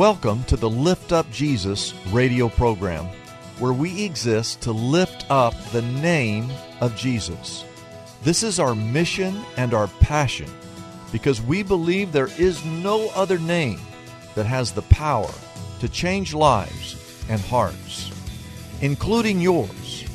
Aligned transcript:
Welcome 0.00 0.44
to 0.44 0.56
the 0.56 0.70
Lift 0.70 1.12
Up 1.12 1.30
Jesus 1.30 1.92
radio 2.06 2.48
program, 2.48 3.04
where 3.58 3.74
we 3.74 4.02
exist 4.02 4.62
to 4.62 4.72
lift 4.72 5.30
up 5.30 5.52
the 5.72 5.82
name 5.82 6.50
of 6.80 6.96
Jesus. 6.96 7.66
This 8.22 8.42
is 8.42 8.58
our 8.58 8.74
mission 8.74 9.38
and 9.58 9.74
our 9.74 9.88
passion 10.00 10.48
because 11.12 11.42
we 11.42 11.62
believe 11.62 12.12
there 12.12 12.30
is 12.38 12.64
no 12.64 13.10
other 13.10 13.38
name 13.38 13.78
that 14.36 14.46
has 14.46 14.72
the 14.72 14.80
power 14.88 15.30
to 15.80 15.88
change 15.90 16.32
lives 16.32 16.96
and 17.28 17.42
hearts, 17.42 18.10
including 18.80 19.38
yours. 19.38 20.06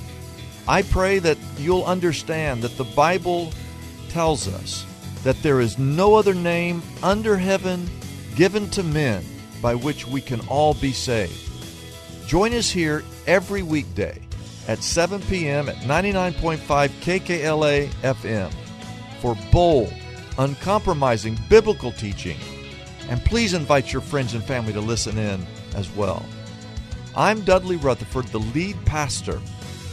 I 0.68 0.82
pray 0.82 1.20
that 1.20 1.38
you'll 1.60 1.86
understand 1.86 2.64
that 2.64 2.76
the 2.78 2.86
Bible 2.86 3.54
tells 4.10 4.48
us 4.48 4.84
that 5.22 5.44
there 5.44 5.62
is 5.62 5.78
no 5.78 6.16
other 6.16 6.34
name 6.34 6.82
under 7.04 7.38
heaven 7.38 7.88
given 8.36 8.68
to 8.72 8.82
men 8.82 9.24
by 9.66 9.74
which 9.74 10.06
we 10.06 10.22
can 10.22 10.40
all 10.42 10.76
be 10.76 10.92
saved. 10.92 11.50
Join 12.28 12.54
us 12.54 12.70
here 12.70 13.04
every 13.26 13.64
weekday 13.64 14.22
at 14.68 14.84
7 14.84 15.20
p.m. 15.24 15.68
at 15.68 15.78
99.5 15.78 16.60
KKLA 17.02 17.88
FM 18.04 18.54
for 19.22 19.36
bold, 19.52 19.92
uncompromising 20.38 21.36
biblical 21.50 21.92
teaching. 21.92 22.38
And 23.10 23.26
please 23.26 23.56
invite 23.56 23.92
your 23.92 24.04
friends 24.04 24.36
and 24.36 24.44
family 24.44 24.72
to 24.72 24.82
listen 24.82 25.18
in 25.18 25.44
as 25.74 25.90
well. 25.96 26.24
I'm 27.18 27.42
Dudley 27.42 27.78
Rutherford, 27.78 28.28
the 28.28 28.42
lead 28.42 28.78
pastor 28.86 29.42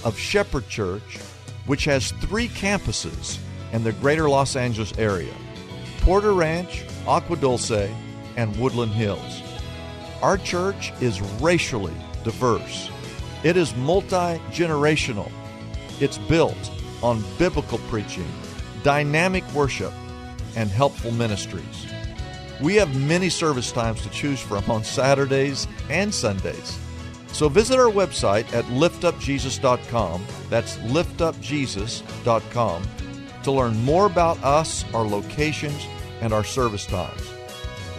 of 0.04 0.18
Shepherd 0.18 0.68
Church, 0.68 1.16
which 1.64 1.86
has 1.86 2.12
three 2.20 2.48
campuses 2.48 3.38
in 3.72 3.84
the 3.84 3.92
greater 3.92 4.28
Los 4.28 4.54
Angeles 4.54 4.92
area 4.98 5.32
Porter 6.02 6.34
Ranch, 6.34 6.84
Agua 7.06 7.38
Dulce, 7.38 7.88
and 8.36 8.54
Woodland 8.58 8.92
Hills. 8.92 9.42
Our 10.22 10.38
church 10.38 10.92
is 11.00 11.20
racially 11.40 11.94
diverse. 12.22 12.88
It 13.42 13.56
is 13.56 13.74
multi 13.74 14.38
generational. 14.50 15.32
It's 16.00 16.18
built 16.18 16.70
on 17.02 17.24
biblical 17.38 17.78
preaching, 17.90 18.28
dynamic 18.84 19.42
worship, 19.52 19.92
and 20.54 20.70
helpful 20.70 21.10
ministries. 21.10 21.86
We 22.60 22.76
have 22.76 22.96
many 22.96 23.28
service 23.28 23.72
times 23.72 24.00
to 24.02 24.10
choose 24.10 24.40
from 24.40 24.70
on 24.70 24.84
Saturdays 24.84 25.66
and 25.90 26.14
Sundays. 26.14 26.78
So 27.32 27.48
visit 27.48 27.80
our 27.80 27.90
website 27.90 28.54
at 28.54 28.64
liftupjesus.com. 28.66 30.24
That's 30.48 30.76
liftupjesus.com 30.76 32.82
to 33.42 33.50
learn 33.50 33.84
more 33.84 34.06
about 34.06 34.40
us, 34.44 34.84
our 34.94 35.04
locations, 35.04 35.84
and 36.20 36.32
our 36.32 36.44
service 36.44 36.86
times. 36.86 37.28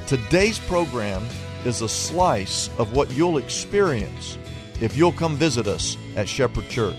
Today's 0.07 0.59
program 0.59 1.27
is 1.65 1.81
a 1.81 1.89
slice 1.89 2.69
of 2.77 2.93
what 2.93 3.11
you'll 3.11 3.37
experience 3.37 4.37
if 4.81 4.97
you'll 4.97 5.11
come 5.11 5.35
visit 5.35 5.67
us 5.67 5.97
at 6.15 6.27
Shepherd 6.27 6.67
Church. 6.69 6.95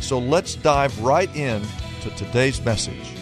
So 0.00 0.18
let's 0.18 0.56
dive 0.56 0.98
right 1.00 1.34
in 1.36 1.62
to 2.02 2.10
today's 2.10 2.60
message. 2.64 3.14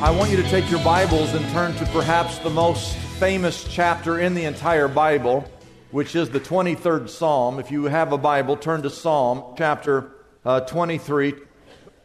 I 0.00 0.10
want 0.10 0.30
you 0.30 0.36
to 0.36 0.48
take 0.50 0.70
your 0.70 0.82
Bibles 0.84 1.34
and 1.34 1.44
turn 1.50 1.74
to 1.76 1.86
perhaps 1.86 2.38
the 2.38 2.50
most 2.50 2.96
famous 3.18 3.64
chapter 3.68 4.20
in 4.20 4.34
the 4.34 4.44
entire 4.44 4.86
Bible, 4.86 5.48
which 5.90 6.14
is 6.14 6.30
the 6.30 6.40
23rd 6.40 7.08
Psalm. 7.08 7.58
If 7.58 7.70
you 7.70 7.84
have 7.84 8.12
a 8.12 8.18
Bible, 8.18 8.56
turn 8.56 8.82
to 8.82 8.90
Psalm 8.90 9.54
chapter 9.56 10.12
uh, 10.44 10.60
23. 10.60 11.34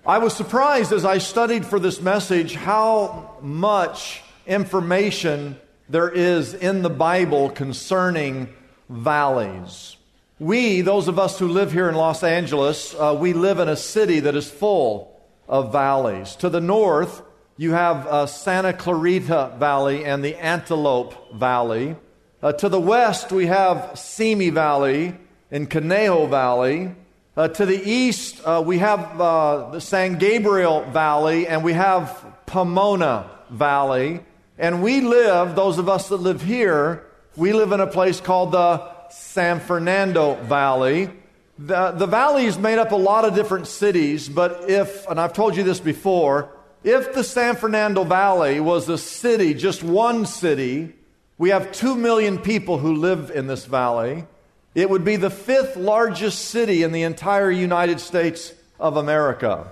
I 0.06 0.18
was 0.18 0.36
surprised 0.36 0.92
as 0.92 1.06
I 1.06 1.18
studied 1.18 1.66
for 1.66 1.80
this 1.80 2.02
message 2.02 2.56
how 2.56 3.38
much 3.42 4.22
information 4.48 5.60
there 5.90 6.10
is 6.10 6.54
in 6.54 6.84
the 6.84 6.90
Bible 6.90 7.50
concerning 7.50 8.54
valleys. 8.90 9.98
We, 10.40 10.82
those 10.82 11.08
of 11.08 11.20
us 11.20 11.38
who 11.40 11.48
live 11.48 11.72
here 11.72 11.90
in 11.90 11.96
Los 11.96 12.24
Angeles, 12.24 12.94
uh, 12.94 13.18
we 13.20 13.34
live 13.34 13.60
in 13.60 13.68
a 13.68 13.76
city 13.76 14.22
that 14.22 14.36
is 14.36 14.50
full 14.50 15.20
of 15.48 15.72
valleys. 15.72 16.36
To 16.38 16.50
the 16.50 16.62
north, 16.62 17.24
you 17.58 17.72
have 17.72 18.08
uh, 18.08 18.26
Santa 18.26 18.72
Clarita 18.72 19.56
Valley 19.60 20.06
and 20.06 20.24
the 20.24 20.36
Antelope 20.36 21.36
Valley. 21.36 21.98
Uh, 22.42 22.54
to 22.54 22.70
the 22.70 22.80
west, 22.80 23.34
we 23.34 23.48
have 23.48 24.00
Simi 24.00 24.50
Valley 24.50 25.16
and 25.52 25.70
Conejo 25.70 26.28
Valley. 26.28 26.96
Uh, 27.36 27.48
to 27.50 27.66
the 27.66 27.82
east, 27.90 28.40
uh, 28.46 28.64
we 28.66 28.78
have 28.78 29.20
uh, 29.20 29.72
the 29.72 29.82
San 29.82 30.18
Gabriel 30.20 30.84
Valley 30.84 31.48
and 31.48 31.64
we 31.64 31.74
have 31.74 32.24
Pomona 32.46 33.30
Valley. 33.50 34.22
And 34.60 34.84
we 34.84 35.00
live, 35.00 35.56
those 35.56 35.78
of 35.78 35.88
us 35.88 36.10
that 36.10 36.18
live 36.18 36.42
here, 36.42 37.06
we 37.38 37.54
live 37.54 37.72
in 37.72 37.80
a 37.80 37.88
place 37.88 38.20
called 38.20 38.52
the 38.52 39.10
San 39.10 39.62
Fernando 39.62 40.36
Valley. 40.36 41.10
The, 41.58 41.92
the 41.92 42.06
valley 42.06 42.44
is 42.44 42.58
made 42.58 42.78
up 42.78 42.92
a 42.92 42.98
lot 42.98 43.24
of 43.24 43.36
different 43.36 43.68
cities, 43.68 44.28
but 44.28 44.70
if, 44.70 45.08
and 45.08 45.18
I've 45.18 45.32
told 45.32 45.56
you 45.56 45.64
this 45.64 45.80
before, 45.80 46.52
if 46.84 47.14
the 47.14 47.24
San 47.24 47.56
Fernando 47.56 48.04
Valley 48.04 48.60
was 48.60 48.90
a 48.90 48.98
city, 48.98 49.54
just 49.54 49.82
one 49.82 50.26
city, 50.26 50.94
we 51.38 51.52
have 51.52 51.72
two 51.72 51.96
million 51.96 52.38
people 52.38 52.80
who 52.80 52.96
live 52.96 53.32
in 53.32 53.48
this 53.48 53.64
valley. 53.64 54.26
It 54.76 54.90
would 54.90 55.06
be 55.06 55.16
the 55.16 55.30
fifth 55.30 55.78
largest 55.78 56.46
city 56.46 56.84
in 56.84 56.92
the 56.92 57.04
entire 57.04 57.50
United 57.50 58.02
States 58.02 58.54
of 58.78 58.98
America. 58.98 59.68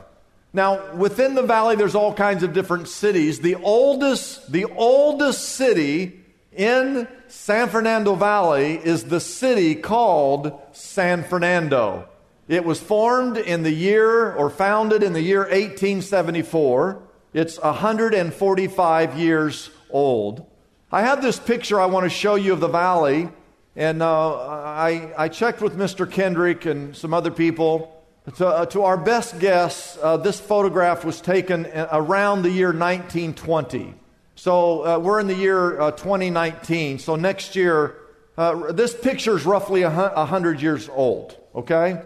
Now, 0.58 0.92
within 0.96 1.36
the 1.36 1.44
valley, 1.44 1.76
there's 1.76 1.94
all 1.94 2.16
kinds 2.16 2.42
of 2.42 2.52
different 2.52 2.88
cities. 2.88 3.42
The 3.42 3.54
oldest, 3.54 4.52
the 4.52 4.66
oldest 4.66 5.50
city 5.50 6.20
in 6.52 7.08
San 7.28 7.70
Fernando 7.70 8.16
Valley 8.16 8.74
is 8.74 9.04
the 9.04 9.20
city 9.20 9.76
called 9.76 10.60
San 10.72 11.24
Fernando. 11.24 12.10
It 12.48 12.66
was 12.66 12.80
formed 12.80 13.38
in 13.38 13.62
the 13.62 13.72
year, 13.72 14.34
or 14.34 14.50
founded 14.50 15.04
in 15.04 15.14
the 15.14 15.22
year 15.22 15.42
1874. 15.42 17.04
It's 17.36 17.60
145 17.60 19.20
years 19.20 19.70
old. 19.92 20.44
I 20.92 21.04
have 21.04 21.22
this 21.22 21.40
picture 21.40 21.80
I 21.80 21.86
want 21.86 22.06
to 22.06 22.10
show 22.10 22.34
you 22.34 22.54
of 22.54 22.62
the 22.62 22.68
valley, 22.68 23.30
and 23.76 24.02
uh, 24.02 24.38
I, 24.40 25.14
I 25.16 25.28
checked 25.28 25.62
with 25.62 25.78
Mr. 25.78 26.10
Kendrick 26.10 26.66
and 26.66 26.96
some 26.96 27.14
other 27.14 27.30
people. 27.30 27.94
To, 28.36 28.46
uh, 28.46 28.66
to 28.68 28.84
our 28.84 28.98
best 28.98 29.40
guess, 29.40 29.98
uh, 30.02 30.18
this 30.18 30.38
photograph 30.38 31.06
was 31.06 31.22
taken 31.22 31.66
around 31.66 32.42
the 32.42 32.50
year 32.52 32.74
1920. 32.74 33.94
So 34.36 34.86
uh, 34.86 35.00
we're 35.00 35.22
in 35.22 35.28
the 35.28 35.34
year 35.34 35.80
uh, 35.80 35.92
2019. 35.92 37.00
So 37.00 37.16
next 37.16 37.56
year, 37.56 37.96
uh, 38.38 38.74
this 38.74 38.94
picture 38.94 39.38
is 39.38 39.46
roughly 39.46 39.84
100 39.84 40.62
years 40.62 40.90
old, 40.90 41.38
okay? 41.56 42.02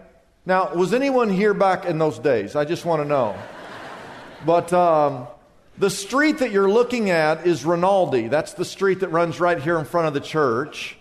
Now, 0.46 0.72
was 0.72 0.94
anyone 0.94 1.28
here 1.28 1.54
back 1.54 1.86
in 1.86 1.98
those 1.98 2.20
days? 2.20 2.54
I 2.54 2.66
just 2.66 2.84
want 2.84 3.02
to 3.02 3.08
know. 3.08 3.36
but 4.46 4.72
um, 4.72 5.26
the 5.76 5.90
street 5.90 6.38
that 6.38 6.52
you're 6.52 6.70
looking 6.70 7.10
at 7.10 7.48
is 7.48 7.64
Rinaldi. 7.64 8.28
That's 8.28 8.54
the 8.54 8.64
street 8.64 9.00
that 9.00 9.08
runs 9.08 9.40
right 9.40 9.60
here 9.60 9.76
in 9.76 9.84
front 9.84 10.06
of 10.06 10.14
the 10.14 10.20
church. 10.20 10.96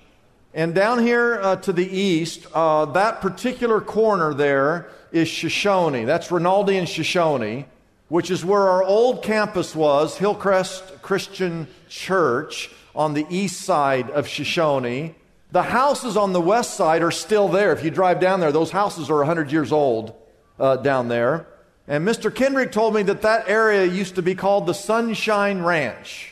And 0.53 0.75
down 0.75 0.99
here 0.99 1.39
uh, 1.41 1.55
to 1.57 1.71
the 1.71 1.87
east, 1.87 2.45
uh, 2.53 2.85
that 2.85 3.21
particular 3.21 3.79
corner 3.79 4.33
there 4.33 4.89
is 5.11 5.29
Shoshone. 5.29 6.03
That's 6.03 6.29
Rinaldi 6.29 6.77
and 6.77 6.87
Shoshone, 6.87 7.65
which 8.09 8.29
is 8.29 8.43
where 8.43 8.67
our 8.67 8.83
old 8.83 9.23
campus 9.23 9.73
was, 9.73 10.17
Hillcrest 10.17 11.01
Christian 11.01 11.67
Church 11.87 12.69
on 12.93 13.13
the 13.13 13.25
east 13.29 13.61
side 13.61 14.09
of 14.09 14.27
Shoshone. 14.27 15.15
The 15.53 15.63
houses 15.63 16.17
on 16.17 16.33
the 16.33 16.41
west 16.41 16.75
side 16.75 17.01
are 17.01 17.11
still 17.11 17.47
there. 17.47 17.71
If 17.71 17.83
you 17.83 17.91
drive 17.91 18.19
down 18.19 18.41
there, 18.41 18.51
those 18.51 18.71
houses 18.71 19.09
are 19.09 19.17
100 19.17 19.53
years 19.53 19.71
old 19.71 20.13
uh, 20.59 20.77
down 20.77 21.07
there. 21.07 21.47
And 21.87 22.05
Mr. 22.05 22.33
Kendrick 22.33 22.73
told 22.73 22.93
me 22.93 23.03
that 23.03 23.21
that 23.21 23.47
area 23.47 23.85
used 23.85 24.15
to 24.15 24.21
be 24.21 24.35
called 24.35 24.65
the 24.65 24.73
Sunshine 24.73 25.61
Ranch 25.61 26.30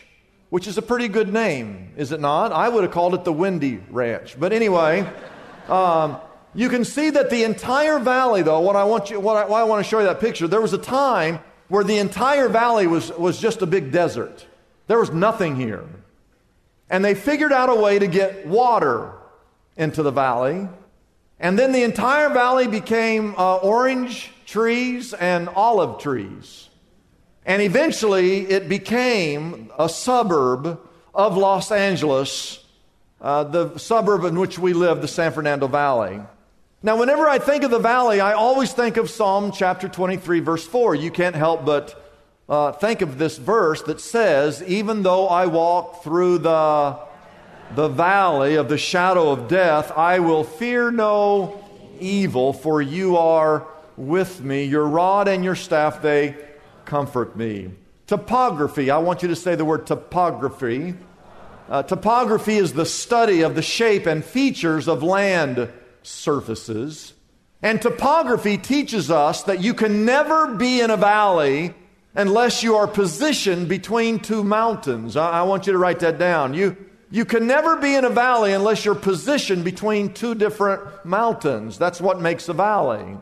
which 0.50 0.68
is 0.68 0.78
a 0.78 0.82
pretty 0.82 1.08
good 1.08 1.32
name, 1.32 1.92
is 1.96 2.12
it 2.12 2.20
not? 2.20 2.52
I 2.52 2.70
would 2.70 2.84
have 2.84 2.92
called 2.92 3.14
it 3.14 3.24
the 3.24 3.34
Windy 3.34 3.82
Ranch. 3.90 4.36
But 4.40 4.52
anyway, 4.52 5.08
um, 5.68 6.18
you 6.56 6.70
can 6.70 6.84
see 6.84 7.12
that 7.12 7.30
the 7.30 7.44
entire 7.44 8.00
valley, 8.00 8.42
though, 8.42 8.60
what 8.60 8.76
I 8.76 8.84
want 8.84 9.12
you, 9.12 9.20
what 9.20 9.38
I, 9.38 9.46
why 9.46 9.62
I 9.62 9.64
want 9.64 9.84
to 9.84 9.90
show 9.90 10.00
you 10.00 10.06
that 10.06 10.20
picture, 10.20 10.48
there 10.48 10.62
was 10.62 10.74
a 10.74 10.80
time 10.80 11.40
where 11.68 11.84
the 11.84 12.00
entire 12.00 12.50
valley 12.50 12.88
was, 12.88 13.12
was 13.12 13.40
just 13.40 13.62
a 13.62 13.68
big 13.68 13.92
desert. 13.92 14.46
There 14.88 15.00
was 15.00 15.12
nothing 15.12 15.56
here. 15.56 15.86
And 16.90 17.06
they 17.06 17.14
figured 17.14 17.54
out 17.54 17.70
a 17.70 17.76
way 17.76 18.00
to 18.00 18.08
get 18.08 18.48
water 18.48 19.14
into 19.78 20.02
the 20.02 20.12
valley. 20.12 20.68
And 21.40 21.58
then 21.60 21.72
the 21.72 21.84
entire 21.84 22.30
valley 22.30 22.68
became 22.68 23.36
uh, 23.38 23.58
orange 23.58 24.32
trees 24.48 25.14
and 25.14 25.48
olive 25.50 26.02
trees. 26.02 26.69
And 27.50 27.64
eventually 27.64 28.42
it 28.42 28.70
became 28.70 29.72
a 29.80 29.90
suburb 29.90 30.80
of 31.16 31.36
Los 31.36 31.72
Angeles, 31.72 32.64
uh, 33.20 33.44
the 33.44 33.76
suburb 33.80 34.24
in 34.26 34.40
which 34.40 34.60
we 34.60 34.74
live, 34.74 35.02
the 35.02 35.08
San 35.08 35.32
Fernando 35.32 35.66
Valley. 35.66 36.20
Now, 36.84 37.00
whenever 37.00 37.28
I 37.28 37.40
think 37.40 37.64
of 37.64 37.72
the 37.72 37.80
valley, 37.80 38.22
I 38.22 38.34
always 38.34 38.72
think 38.72 38.98
of 38.98 39.10
Psalm 39.10 39.52
chapter 39.52 39.90
23, 39.90 40.42
verse 40.42 40.68
4. 40.68 40.94
You 40.94 41.10
can't 41.10 41.36
help 41.36 41.66
but 41.66 42.14
uh, 42.48 42.74
think 42.74 43.02
of 43.02 43.18
this 43.18 43.40
verse 43.40 43.82
that 43.82 44.00
says, 44.00 44.62
Even 44.68 45.02
though 45.02 45.28
I 45.28 45.48
walk 45.48 46.04
through 46.04 46.38
the, 46.38 47.00
the 47.74 47.88
valley 47.88 48.58
of 48.58 48.70
the 48.70 48.78
shadow 48.78 49.32
of 49.32 49.48
death, 49.48 49.92
I 49.98 50.20
will 50.20 50.44
fear 50.44 50.92
no 50.92 51.66
evil, 52.00 52.54
for 52.54 52.80
you 52.80 53.18
are 53.18 53.66
with 53.98 54.40
me. 54.40 54.66
Your 54.66 54.86
rod 54.86 55.28
and 55.28 55.44
your 55.44 55.56
staff, 55.56 56.04
they 56.04 56.38
comfort 56.90 57.38
me. 57.38 57.70
Topography, 58.08 58.90
I 58.90 58.98
want 58.98 59.22
you 59.22 59.28
to 59.28 59.36
say 59.36 59.54
the 59.54 59.64
word 59.64 59.86
topography. 59.86 60.96
Uh, 61.70 61.84
topography 61.84 62.58
is 62.58 62.74
the 62.74 62.86
study 62.86 63.42
of 63.42 63.54
the 63.54 63.62
shape 63.62 64.08
and 64.08 64.26
features 64.26 64.88
of 64.88 65.04
land 65.04 65.70
surfaces. 66.02 67.14
And 67.62 67.80
topography 67.80 68.58
teaches 68.58 69.12
us 69.12 69.44
that 69.44 69.62
you 69.62 69.76
can 69.76 70.04
never 70.04 70.56
be 70.56 70.82
in 70.82 70.90
a 70.90 70.98
valley 70.98 71.76
unless 72.16 72.64
you 72.64 72.78
are 72.78 72.88
positioned 72.88 73.70
between 73.70 74.20
two 74.20 74.44
mountains. 74.44 75.16
I, 75.16 75.42
I, 75.42 75.42
want 75.44 75.68
you 75.68 75.74
to 75.74 75.80
write 75.80 76.00
that 76.00 76.18
down. 76.18 76.56
You, 76.56 76.76
you 77.12 77.24
can 77.24 77.46
never 77.46 77.76
be 77.76 77.94
in 77.94 78.04
a 78.04 78.10
valley 78.10 78.54
unless 78.54 78.84
you're 78.84 78.96
positioned 78.96 79.64
between 79.64 80.14
two 80.14 80.34
different 80.34 81.06
mountains. 81.06 81.78
That's 81.78 82.02
what 82.02 82.20
makes 82.20 82.50
a 82.50 82.54
valley. 82.54 83.18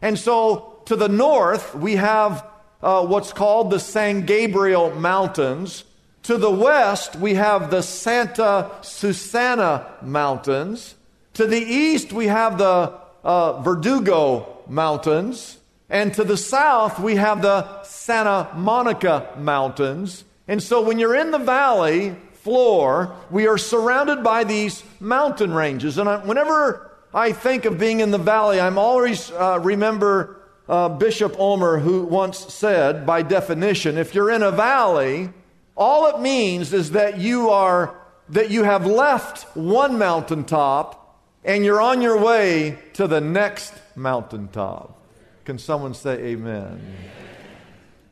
And 0.00 0.18
so 0.18 0.80
to 0.86 0.96
the 0.96 1.08
north, 1.08 1.74
we 1.74 1.96
have 1.96 2.46
uh, 2.82 3.06
what's 3.06 3.32
called 3.32 3.70
the 3.70 3.78
San 3.78 4.26
Gabriel 4.26 4.90
Mountains. 4.90 5.84
To 6.24 6.36
the 6.36 6.50
west, 6.50 7.16
we 7.16 7.34
have 7.34 7.70
the 7.70 7.82
Santa 7.82 8.70
Susana 8.82 9.86
Mountains. 10.02 10.94
To 11.34 11.46
the 11.46 11.60
east, 11.60 12.12
we 12.12 12.26
have 12.26 12.58
the 12.58 12.92
uh, 13.24 13.60
Verdugo 13.62 14.62
Mountains. 14.68 15.58
And 15.88 16.14
to 16.14 16.24
the 16.24 16.36
south, 16.36 16.98
we 16.98 17.16
have 17.16 17.42
the 17.42 17.82
Santa 17.82 18.48
Monica 18.54 19.28
Mountains. 19.36 20.24
And 20.48 20.62
so 20.62 20.80
when 20.80 20.98
you're 20.98 21.14
in 21.14 21.30
the 21.30 21.38
valley 21.38 22.16
floor, 22.34 23.14
we 23.30 23.46
are 23.46 23.58
surrounded 23.58 24.24
by 24.24 24.44
these 24.44 24.82
mountain 25.00 25.52
ranges. 25.52 25.98
And 25.98 26.08
I, 26.08 26.18
whenever 26.18 26.90
I 27.14 27.32
think 27.32 27.64
of 27.64 27.78
being 27.78 28.00
in 28.00 28.10
the 28.10 28.18
valley, 28.18 28.60
I'm 28.60 28.78
always 28.78 29.30
uh, 29.30 29.60
remember 29.60 30.41
uh, 30.68 30.88
Bishop 30.88 31.38
Ulmer, 31.38 31.78
who 31.78 32.04
once 32.04 32.38
said, 32.52 33.04
by 33.06 33.22
definition, 33.22 33.98
if 33.98 34.14
you're 34.14 34.30
in 34.30 34.42
a 34.42 34.50
valley, 34.50 35.30
all 35.76 36.06
it 36.06 36.20
means 36.20 36.72
is 36.72 36.92
that 36.92 37.18
you 37.18 37.50
are 37.50 37.96
that 38.28 38.50
you 38.50 38.62
have 38.62 38.86
left 38.86 39.44
one 39.56 39.98
mountaintop 39.98 41.20
and 41.44 41.64
you're 41.64 41.80
on 41.80 42.00
your 42.00 42.18
way 42.18 42.78
to 42.94 43.06
the 43.06 43.20
next 43.20 43.74
mountaintop. 43.96 44.98
Can 45.44 45.58
someone 45.58 45.92
say 45.92 46.12
amen? 46.12 46.80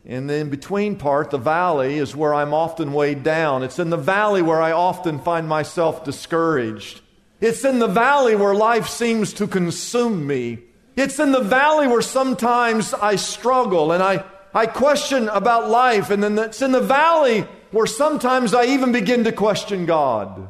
In 0.04 0.26
the 0.26 0.34
in 0.36 0.50
between 0.50 0.96
part, 0.96 1.30
the 1.30 1.38
valley, 1.38 1.98
is 1.98 2.16
where 2.16 2.34
I'm 2.34 2.52
often 2.52 2.92
weighed 2.92 3.22
down. 3.22 3.62
It's 3.62 3.78
in 3.78 3.90
the 3.90 3.96
valley 3.96 4.42
where 4.42 4.60
I 4.60 4.72
often 4.72 5.20
find 5.20 5.46
myself 5.48 6.04
discouraged. 6.04 7.02
It's 7.40 7.64
in 7.64 7.78
the 7.78 7.86
valley 7.86 8.34
where 8.34 8.54
life 8.54 8.88
seems 8.88 9.32
to 9.34 9.46
consume 9.46 10.26
me. 10.26 10.58
It's 10.96 11.18
in 11.18 11.32
the 11.32 11.40
valley 11.40 11.86
where 11.86 12.02
sometimes 12.02 12.92
I 12.94 13.16
struggle 13.16 13.92
and 13.92 14.02
I, 14.02 14.24
I 14.52 14.66
question 14.66 15.28
about 15.28 15.70
life. 15.70 16.10
And 16.10 16.22
then 16.22 16.38
it's 16.38 16.62
in 16.62 16.72
the 16.72 16.80
valley 16.80 17.46
where 17.70 17.86
sometimes 17.86 18.54
I 18.54 18.66
even 18.66 18.92
begin 18.92 19.24
to 19.24 19.32
question 19.32 19.86
God. 19.86 20.48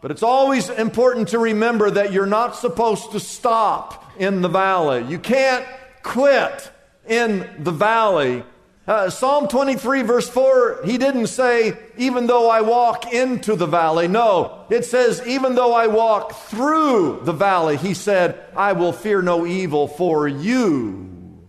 But 0.00 0.12
it's 0.12 0.22
always 0.22 0.70
important 0.70 1.28
to 1.28 1.38
remember 1.38 1.90
that 1.90 2.12
you're 2.12 2.26
not 2.26 2.54
supposed 2.54 3.12
to 3.12 3.20
stop 3.20 4.12
in 4.18 4.42
the 4.42 4.48
valley. 4.48 5.04
You 5.08 5.18
can't 5.18 5.66
quit 6.02 6.70
in 7.06 7.48
the 7.58 7.72
valley. 7.72 8.44
Uh, 8.88 9.10
Psalm 9.10 9.48
23, 9.48 10.00
verse 10.00 10.30
4, 10.30 10.80
he 10.86 10.96
didn't 10.96 11.26
say, 11.26 11.76
even 11.98 12.26
though 12.26 12.48
I 12.48 12.62
walk 12.62 13.12
into 13.12 13.54
the 13.54 13.66
valley. 13.66 14.08
No, 14.08 14.64
it 14.70 14.86
says, 14.86 15.20
even 15.26 15.54
though 15.54 15.74
I 15.74 15.88
walk 15.88 16.32
through 16.32 17.20
the 17.22 17.34
valley, 17.34 17.76
he 17.76 17.92
said, 17.92 18.42
I 18.56 18.72
will 18.72 18.94
fear 18.94 19.20
no 19.20 19.44
evil, 19.44 19.88
for 19.88 20.26
you 20.26 21.46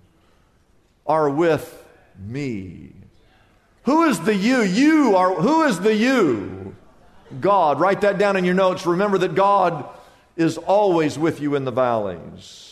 are 1.07 1.29
with 1.29 1.81
me. 2.19 2.91
Who 3.83 4.03
is 4.03 4.19
the 4.19 4.35
you? 4.35 4.61
You 4.61 5.15
are, 5.15 5.33
who 5.33 5.63
is 5.63 5.79
the 5.79 5.95
you? 5.95 6.75
God. 7.39 7.79
Write 7.79 8.01
that 8.01 8.17
down 8.17 8.35
in 8.35 8.43
your 8.43 8.53
notes. 8.53 8.85
Remember 8.85 9.17
that 9.17 9.35
God 9.35 9.85
is 10.35 10.57
always 10.57 11.17
with 11.17 11.39
you 11.39 11.55
in 11.55 11.63
the 11.63 11.71
valleys. 11.71 12.68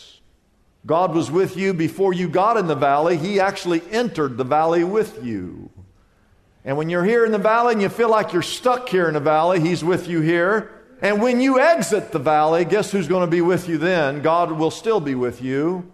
God 0.88 1.14
was 1.14 1.30
with 1.30 1.56
you 1.56 1.72
before 1.72 2.12
you 2.12 2.28
got 2.28 2.56
in 2.56 2.66
the 2.66 2.74
valley. 2.74 3.16
He 3.16 3.38
actually 3.38 3.80
entered 3.92 4.36
the 4.36 4.42
valley 4.42 4.82
with 4.82 5.24
you. 5.24 5.70
And 6.64 6.76
when 6.76 6.90
you're 6.90 7.04
here 7.04 7.24
in 7.24 7.30
the 7.30 7.38
valley 7.38 7.74
and 7.74 7.82
you 7.82 7.88
feel 7.88 8.10
like 8.10 8.32
you're 8.32 8.42
stuck 8.42 8.88
here 8.88 9.06
in 9.06 9.14
the 9.14 9.20
valley, 9.20 9.60
He's 9.60 9.84
with 9.84 10.08
you 10.08 10.20
here. 10.20 10.72
And 11.00 11.22
when 11.22 11.40
you 11.40 11.60
exit 11.60 12.10
the 12.10 12.18
valley, 12.18 12.64
guess 12.64 12.90
who's 12.90 13.06
going 13.06 13.24
to 13.24 13.30
be 13.30 13.40
with 13.40 13.68
you 13.68 13.78
then? 13.78 14.22
God 14.22 14.50
will 14.50 14.72
still 14.72 14.98
be 14.98 15.14
with 15.14 15.40
you. 15.40 15.88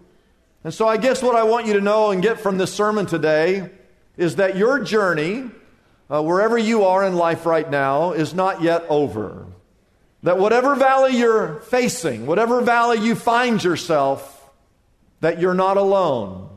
And 0.63 0.73
so 0.73 0.87
I 0.87 0.97
guess 0.97 1.21
what 1.21 1.35
I 1.35 1.43
want 1.43 1.67
you 1.67 1.73
to 1.73 1.81
know 1.81 2.09
and 2.09 2.23
get 2.23 2.39
from 2.39 2.57
this 2.57 2.73
sermon 2.73 3.05
today 3.05 3.69
is 4.17 4.37
that 4.37 4.57
your 4.57 4.79
journey 4.79 5.51
uh, 6.09 6.21
wherever 6.21 6.57
you 6.57 6.83
are 6.85 7.05
in 7.05 7.15
life 7.15 7.45
right 7.45 7.69
now, 7.69 8.11
is 8.11 8.33
not 8.33 8.61
yet 8.61 8.85
over. 8.89 9.47
That 10.23 10.37
whatever 10.37 10.75
valley 10.75 11.17
you're 11.17 11.59
facing, 11.61 12.25
whatever 12.25 12.61
valley 12.61 12.99
you 12.99 13.15
find 13.15 13.63
yourself, 13.63 14.34
that 15.25 15.39
you're 15.39 15.55
not 15.55 15.75
alone, 15.75 16.47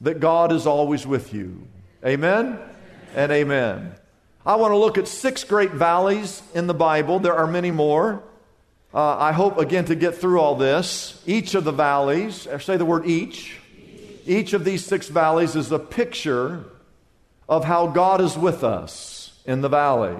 that 0.00 0.20
God 0.20 0.50
is 0.50 0.66
always 0.66 1.06
with 1.06 1.34
you. 1.34 1.68
Amen 2.02 2.58
and 3.14 3.30
amen. 3.30 3.92
I 4.46 4.54
want 4.54 4.72
to 4.72 4.78
look 4.78 4.96
at 4.96 5.06
six 5.06 5.44
great 5.44 5.72
valleys 5.72 6.42
in 6.54 6.66
the 6.66 6.72
Bible. 6.72 7.18
There 7.18 7.34
are 7.34 7.46
many 7.46 7.70
more. 7.70 8.22
Uh, 8.94 9.18
I 9.18 9.32
hope, 9.32 9.58
again, 9.58 9.84
to 9.84 9.94
get 9.94 10.14
through 10.14 10.40
all 10.40 10.54
this. 10.54 11.22
Each 11.26 11.54
of 11.54 11.64
the 11.64 11.72
valleys, 11.72 12.48
say 12.60 12.78
the 12.78 12.86
word 12.86 13.04
each, 13.04 13.58
each 14.24 14.54
of 14.54 14.64
these 14.64 14.82
six 14.82 15.08
valleys 15.08 15.54
is 15.54 15.70
a 15.70 15.78
picture 15.78 16.64
of 17.50 17.66
how 17.66 17.86
God 17.86 18.22
is 18.22 18.38
with 18.38 18.64
us 18.64 19.38
in 19.44 19.60
the 19.60 19.68
valley. 19.68 20.16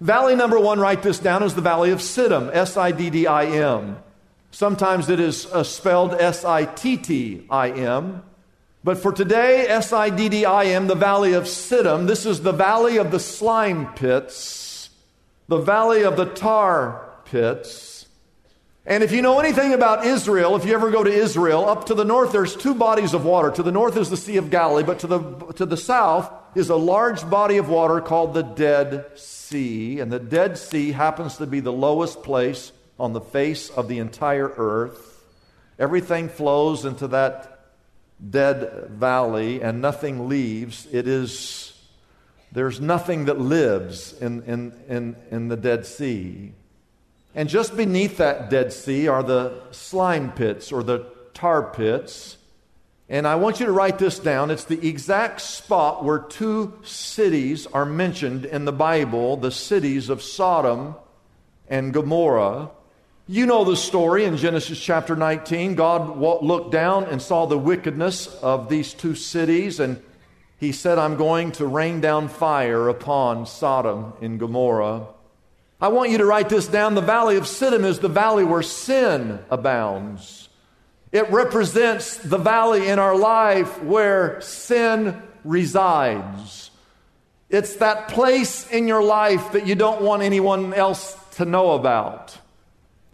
Valley 0.00 0.34
number 0.34 0.58
one, 0.58 0.80
write 0.80 1.02
this 1.02 1.18
down, 1.18 1.42
is 1.42 1.54
the 1.54 1.60
Valley 1.60 1.90
of 1.90 1.98
Siddim, 1.98 2.48
S 2.54 2.78
I 2.78 2.90
D 2.90 3.10
D 3.10 3.26
I 3.26 3.44
M. 3.44 3.98
Sometimes 4.58 5.08
it 5.08 5.20
is 5.20 5.46
uh, 5.46 5.62
spelled 5.62 6.14
S 6.14 6.44
I 6.44 6.64
T 6.64 6.96
T 6.96 7.46
I 7.48 7.70
M. 7.70 8.24
But 8.82 8.98
for 8.98 9.12
today, 9.12 9.68
S 9.68 9.92
I 9.92 10.10
D 10.10 10.28
D 10.28 10.44
I 10.44 10.64
M, 10.64 10.88
the 10.88 10.96
Valley 10.96 11.34
of 11.34 11.44
Siddim, 11.44 12.08
this 12.08 12.26
is 12.26 12.42
the 12.42 12.50
Valley 12.50 12.96
of 12.96 13.12
the 13.12 13.20
slime 13.20 13.94
pits, 13.94 14.90
the 15.46 15.58
Valley 15.58 16.02
of 16.02 16.16
the 16.16 16.24
tar 16.24 17.08
pits. 17.24 18.06
And 18.84 19.04
if 19.04 19.12
you 19.12 19.22
know 19.22 19.38
anything 19.38 19.74
about 19.74 20.04
Israel, 20.04 20.56
if 20.56 20.64
you 20.64 20.74
ever 20.74 20.90
go 20.90 21.04
to 21.04 21.12
Israel, 21.12 21.68
up 21.68 21.84
to 21.84 21.94
the 21.94 22.04
north 22.04 22.32
there's 22.32 22.56
two 22.56 22.74
bodies 22.74 23.14
of 23.14 23.24
water. 23.24 23.52
To 23.52 23.62
the 23.62 23.70
north 23.70 23.96
is 23.96 24.10
the 24.10 24.16
Sea 24.16 24.38
of 24.38 24.50
Galilee, 24.50 24.82
but 24.82 24.98
to 24.98 25.06
the, 25.06 25.20
to 25.52 25.66
the 25.66 25.76
south 25.76 26.32
is 26.56 26.68
a 26.68 26.74
large 26.74 27.30
body 27.30 27.58
of 27.58 27.68
water 27.68 28.00
called 28.00 28.34
the 28.34 28.42
Dead 28.42 29.06
Sea. 29.14 30.00
And 30.00 30.10
the 30.10 30.18
Dead 30.18 30.58
Sea 30.58 30.90
happens 30.90 31.36
to 31.36 31.46
be 31.46 31.60
the 31.60 31.72
lowest 31.72 32.24
place 32.24 32.72
on 32.98 33.12
the 33.12 33.20
face 33.20 33.70
of 33.70 33.88
the 33.88 33.98
entire 33.98 34.52
earth. 34.56 35.24
Everything 35.78 36.28
flows 36.28 36.84
into 36.84 37.08
that 37.08 37.58
dead 38.30 38.88
valley 38.90 39.62
and 39.62 39.80
nothing 39.80 40.28
leaves. 40.28 40.86
It 40.92 41.06
is, 41.06 41.72
there's 42.50 42.80
nothing 42.80 43.26
that 43.26 43.38
lives 43.38 44.12
in, 44.20 44.42
in, 44.42 44.72
in, 44.88 45.16
in 45.30 45.48
the 45.48 45.56
Dead 45.56 45.86
Sea. 45.86 46.52
And 47.34 47.48
just 47.48 47.76
beneath 47.76 48.16
that 48.16 48.50
Dead 48.50 48.72
Sea 48.72 49.06
are 49.06 49.22
the 49.22 49.62
slime 49.70 50.32
pits 50.32 50.72
or 50.72 50.82
the 50.82 51.06
tar 51.34 51.62
pits. 51.62 52.36
And 53.08 53.26
I 53.26 53.36
want 53.36 53.60
you 53.60 53.66
to 53.66 53.72
write 53.72 53.98
this 53.98 54.18
down. 54.18 54.50
It's 54.50 54.64
the 54.64 54.86
exact 54.86 55.40
spot 55.40 56.04
where 56.04 56.18
two 56.18 56.78
cities 56.82 57.66
are 57.68 57.86
mentioned 57.86 58.44
in 58.44 58.64
the 58.64 58.72
Bible 58.72 59.36
the 59.36 59.52
cities 59.52 60.10
of 60.10 60.22
Sodom 60.22 60.96
and 61.68 61.94
Gomorrah. 61.94 62.70
You 63.30 63.44
know 63.44 63.62
the 63.62 63.76
story 63.76 64.24
in 64.24 64.38
Genesis 64.38 64.80
chapter 64.80 65.14
19. 65.14 65.74
God 65.74 66.16
looked 66.18 66.72
down 66.72 67.04
and 67.04 67.20
saw 67.20 67.44
the 67.44 67.58
wickedness 67.58 68.26
of 68.40 68.70
these 68.70 68.94
two 68.94 69.14
cities, 69.14 69.80
and 69.80 70.02
he 70.56 70.72
said, 70.72 70.96
I'm 70.96 71.16
going 71.16 71.52
to 71.52 71.66
rain 71.66 72.00
down 72.00 72.28
fire 72.28 72.88
upon 72.88 73.44
Sodom 73.44 74.14
and 74.22 74.40
Gomorrah. 74.40 75.08
I 75.78 75.88
want 75.88 76.10
you 76.10 76.16
to 76.16 76.24
write 76.24 76.48
this 76.48 76.68
down. 76.68 76.94
The 76.94 77.02
valley 77.02 77.36
of 77.36 77.44
Siddim 77.44 77.84
is 77.84 77.98
the 77.98 78.08
valley 78.08 78.44
where 78.44 78.62
sin 78.62 79.40
abounds. 79.50 80.48
It 81.12 81.30
represents 81.30 82.16
the 82.16 82.38
valley 82.38 82.88
in 82.88 82.98
our 82.98 83.14
life 83.14 83.82
where 83.82 84.40
sin 84.40 85.22
resides. 85.44 86.70
It's 87.50 87.76
that 87.76 88.08
place 88.08 88.66
in 88.70 88.88
your 88.88 89.02
life 89.02 89.52
that 89.52 89.66
you 89.66 89.74
don't 89.74 90.00
want 90.00 90.22
anyone 90.22 90.72
else 90.72 91.14
to 91.32 91.44
know 91.44 91.72
about. 91.72 92.34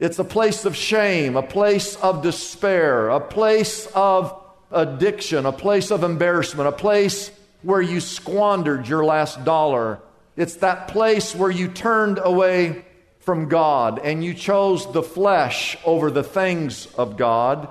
It's 0.01 0.19
a 0.19 0.25
place 0.25 0.65
of 0.65 0.77
shame, 0.77 1.37
a 1.37 1.43
place 1.43 1.97
of 1.97 2.23
despair, 2.23 3.09
a 3.11 3.21
place 3.21 3.87
of 3.95 4.41
addiction, 4.71 5.47
a 5.47 5.53
place 5.53 5.91
of 5.91 6.03
embarrassment, 6.03 6.69
a 6.69 6.73
place 6.73 7.31
where 7.63 7.81
you 7.81 8.01
squandered 8.01 8.89
your 8.89 9.05
last 9.05 9.45
dollar. 9.45 10.01
It's 10.37 10.57
that 10.57 10.89
place 10.89 11.35
where 11.35 11.51
you 11.51 11.69
turned 11.69 12.19
away 12.23 12.85
from 13.21 13.49
God 13.49 14.01
and 14.03 14.23
you 14.23 14.35
chose 14.35 14.93
the 14.93 15.03
flesh 15.03 15.79
over 15.85 16.11
the 16.11 16.25
things 16.25 16.87
of 16.95 17.17
God. 17.17 17.69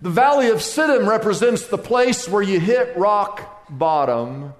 The 0.00 0.10
valley 0.10 0.48
of 0.48 0.58
Siddim 0.58 1.06
represents 1.06 1.66
the 1.66 1.78
place 1.78 2.28
where 2.28 2.42
you 2.42 2.60
hit 2.60 2.96
rock 2.96 3.68
bottom. 3.70 4.54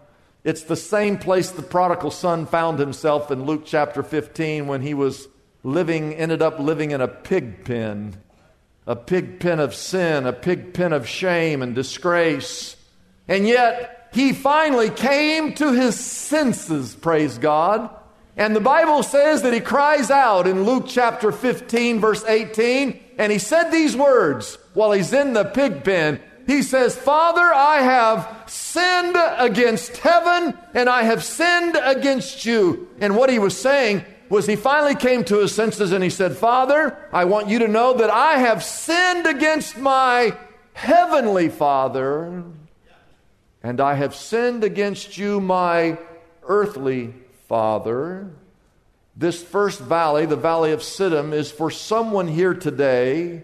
It's 0.45 0.63
the 0.63 0.77
same 0.77 1.19
place 1.19 1.51
the 1.51 1.63
prodigal 1.63 2.11
son 2.11 2.47
found 2.47 2.79
himself 2.79 3.31
in 3.31 3.47
Luke 3.47 3.63
chapter 3.65 4.03
15 4.03 4.67
when 4.67 4.83
he 4.83 4.95
was 4.95 5.27
living, 5.63 6.15
ended 6.15 6.43
up 6.43 6.59
living 6.59 6.91
in 6.91 7.01
a 7.01 7.09
pig 7.09 7.65
pen, 7.65 8.17
a 8.87 8.97
pig 8.97 9.41
pen 9.41 9.61
of 9.61 9.75
sin, 9.75 10.27
a 10.27 10.33
pig 10.33 10.75
pen 10.75 10.93
of 10.93 11.07
shame 11.07 11.63
and 11.63 11.75
disgrace. 11.75 12.77
And 13.27 13.47
yet, 13.47 14.09
he 14.13 14.33
finally 14.33 14.91
came 14.91 15.55
to 15.55 15.73
his 15.73 15.99
senses, 15.99 16.95
praise 16.95 17.39
God. 17.39 17.91
And 18.37 18.55
the 18.55 18.61
Bible 18.61 19.03
says 19.03 19.43
that 19.43 19.53
he 19.53 19.61
cries 19.61 20.11
out 20.11 20.47
in 20.47 20.65
Luke 20.65 20.85
chapter 20.87 21.33
15, 21.33 22.01
verse 22.01 22.25
18, 22.25 22.99
and 23.19 23.33
he 23.33 23.39
said 23.39 23.71
these 23.71 23.97
words 23.97 24.57
while 24.75 24.93
he's 24.93 25.13
in 25.13 25.33
the 25.33 25.45
pig 25.45 25.83
pen. 25.83 26.21
He 26.47 26.63
says, 26.63 26.97
Father, 26.97 27.43
I 27.43 27.81
have 27.81 28.45
sinned 28.47 29.17
against 29.37 29.99
heaven 29.99 30.57
and 30.73 30.89
I 30.89 31.03
have 31.03 31.23
sinned 31.23 31.77
against 31.83 32.47
you. 32.47 32.89
And 33.01 33.17
what 33.17 33.29
he 33.29 33.39
was 33.39 33.59
saying 33.59 34.05
was 34.29 34.47
he 34.47 34.57
finally 34.57 34.95
came 34.95 35.25
to 35.25 35.39
his 35.39 35.55
senses 35.55 35.93
and 35.93 36.05
he 36.05 36.11
said, 36.11 36.37
Father, 36.37 36.97
I 37.13 37.25
want 37.25 37.49
you 37.49 37.61
to 37.61 37.69
know 37.69 37.95
that 37.95 38.11
I 38.11 38.39
have 38.39 38.63
sinned 38.63 39.27
against 39.27 39.79
my 39.79 40.37
heavenly 40.75 41.49
Father, 41.49 42.45
and 43.63 43.81
I 43.81 43.95
have 43.95 44.15
sinned 44.15 44.65
against 44.65 45.19
you, 45.19 45.41
my 45.41 45.99
earthly 46.45 47.15
Father. 47.49 48.31
This 49.17 49.43
first 49.43 49.81
valley, 49.81 50.27
the 50.27 50.37
valley 50.37 50.73
of 50.73 50.81
Siddim, 50.81 51.33
is 51.33 51.51
for 51.51 51.71
someone 51.71 52.29
here 52.29 52.55
today 52.55 53.43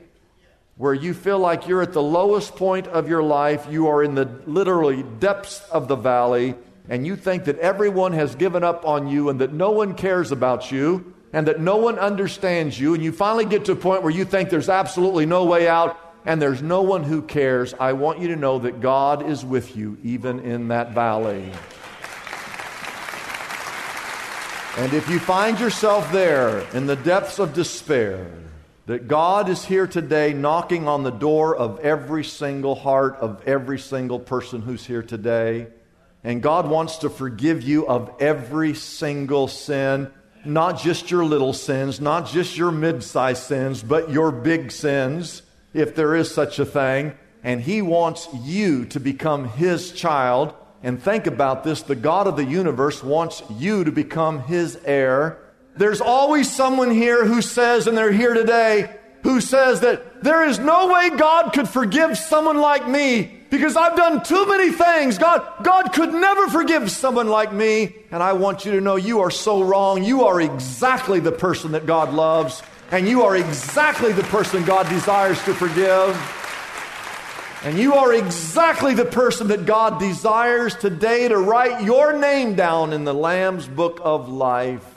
where 0.76 0.94
you 0.94 1.14
feel 1.14 1.38
like 1.38 1.66
you're 1.66 1.82
at 1.82 1.92
the 1.92 2.02
lowest 2.02 2.56
point 2.56 2.86
of 2.88 3.08
your 3.08 3.22
life. 3.22 3.66
You 3.70 3.88
are 3.88 4.02
in 4.02 4.14
the 4.14 4.28
literally 4.46 5.02
depths 5.02 5.60
of 5.70 5.88
the 5.88 5.96
valley 5.96 6.54
and 6.88 7.06
you 7.06 7.16
think 7.16 7.44
that 7.44 7.58
everyone 7.58 8.12
has 8.12 8.34
given 8.34 8.62
up 8.62 8.86
on 8.86 9.08
you 9.08 9.28
and 9.28 9.40
that 9.40 9.52
no 9.52 9.70
one 9.70 9.94
cares 9.94 10.32
about 10.32 10.70
you 10.70 11.14
and 11.32 11.48
that 11.48 11.58
no 11.58 11.76
one 11.76 11.98
understands 11.98 12.78
you, 12.78 12.94
and 12.94 13.02
you 13.02 13.10
finally 13.10 13.44
get 13.44 13.64
to 13.64 13.72
a 13.72 13.76
point 13.76 14.02
where 14.04 14.12
you 14.12 14.24
think 14.24 14.50
there's 14.50 14.68
absolutely 14.68 15.26
no 15.26 15.44
way 15.44 15.66
out 15.66 15.98
and 16.24 16.40
there's 16.40 16.62
no 16.62 16.82
one 16.82 17.02
who 17.02 17.22
cares, 17.22 17.74
I 17.74 17.92
want 17.92 18.20
you 18.20 18.28
to 18.28 18.36
know 18.36 18.60
that 18.60 18.80
God 18.80 19.28
is 19.28 19.44
with 19.44 19.76
you 19.76 19.98
even 20.04 20.40
in 20.40 20.68
that 20.68 20.92
valley. 20.92 21.50
And 24.76 24.92
if 24.92 25.08
you 25.08 25.18
find 25.18 25.58
yourself 25.60 26.10
there 26.12 26.60
in 26.72 26.86
the 26.86 26.96
depths 26.96 27.38
of 27.38 27.52
despair, 27.52 28.28
that 28.86 29.08
God 29.08 29.48
is 29.48 29.64
here 29.64 29.86
today 29.86 30.32
knocking 30.32 30.88
on 30.88 31.02
the 31.02 31.10
door 31.10 31.56
of 31.56 31.80
every 31.80 32.24
single 32.24 32.74
heart 32.74 33.16
of 33.16 33.42
every 33.46 33.78
single 33.78 34.20
person 34.20 34.62
who's 34.62 34.84
here 34.84 35.02
today. 35.02 35.66
And 36.24 36.42
God 36.42 36.66
wants 36.66 36.98
to 36.98 37.10
forgive 37.10 37.62
you 37.62 37.86
of 37.86 38.10
every 38.18 38.72
single 38.72 39.46
sin, 39.46 40.10
not 40.46 40.80
just 40.80 41.10
your 41.10 41.24
little 41.24 41.52
sins, 41.52 42.00
not 42.00 42.26
just 42.26 42.56
your 42.56 42.72
mid 42.72 43.04
sized 43.04 43.42
sins, 43.42 43.82
but 43.82 44.10
your 44.10 44.32
big 44.32 44.72
sins, 44.72 45.42
if 45.74 45.94
there 45.94 46.16
is 46.16 46.32
such 46.32 46.58
a 46.58 46.64
thing. 46.64 47.12
And 47.42 47.60
He 47.60 47.82
wants 47.82 48.26
you 48.42 48.86
to 48.86 48.98
become 48.98 49.48
His 49.50 49.92
child. 49.92 50.54
And 50.82 51.02
think 51.02 51.26
about 51.26 51.62
this 51.62 51.82
the 51.82 51.94
God 51.94 52.26
of 52.26 52.36
the 52.36 52.44
universe 52.44 53.04
wants 53.04 53.42
you 53.50 53.84
to 53.84 53.92
become 53.92 54.44
His 54.44 54.78
heir. 54.86 55.38
There's 55.76 56.00
always 56.00 56.50
someone 56.50 56.90
here 56.90 57.26
who 57.26 57.42
says, 57.42 57.86
and 57.86 57.98
they're 57.98 58.12
here 58.12 58.32
today, 58.32 58.96
who 59.24 59.42
says 59.42 59.80
that 59.80 60.22
there 60.22 60.46
is 60.46 60.58
no 60.58 60.86
way 60.90 61.10
God 61.10 61.52
could 61.52 61.68
forgive 61.68 62.16
someone 62.16 62.58
like 62.58 62.88
me 62.88 63.43
because 63.54 63.76
I've 63.76 63.94
done 63.96 64.24
too 64.24 64.48
many 64.48 64.72
things. 64.72 65.16
God, 65.16 65.46
God 65.62 65.92
could 65.92 66.12
never 66.12 66.48
forgive 66.48 66.90
someone 66.90 67.28
like 67.28 67.52
me. 67.52 67.94
And 68.10 68.20
I 68.20 68.32
want 68.32 68.64
you 68.64 68.72
to 68.72 68.80
know 68.80 68.96
you 68.96 69.20
are 69.20 69.30
so 69.30 69.62
wrong. 69.62 70.02
You 70.02 70.24
are 70.24 70.40
exactly 70.40 71.20
the 71.20 71.30
person 71.30 71.70
that 71.72 71.86
God 71.86 72.12
loves, 72.12 72.64
and 72.90 73.08
you 73.08 73.22
are 73.22 73.36
exactly 73.36 74.10
the 74.10 74.24
person 74.24 74.64
God 74.64 74.88
desires 74.88 75.40
to 75.44 75.54
forgive. 75.54 76.16
And 77.62 77.78
you 77.78 77.94
are 77.94 78.12
exactly 78.12 78.92
the 78.92 79.04
person 79.04 79.46
that 79.48 79.66
God 79.66 80.00
desires 80.00 80.74
today 80.74 81.28
to 81.28 81.38
write 81.38 81.84
your 81.84 82.12
name 82.12 82.56
down 82.56 82.92
in 82.92 83.04
the 83.04 83.14
Lamb's 83.14 83.68
book 83.68 84.00
of 84.02 84.28
life. 84.28 84.90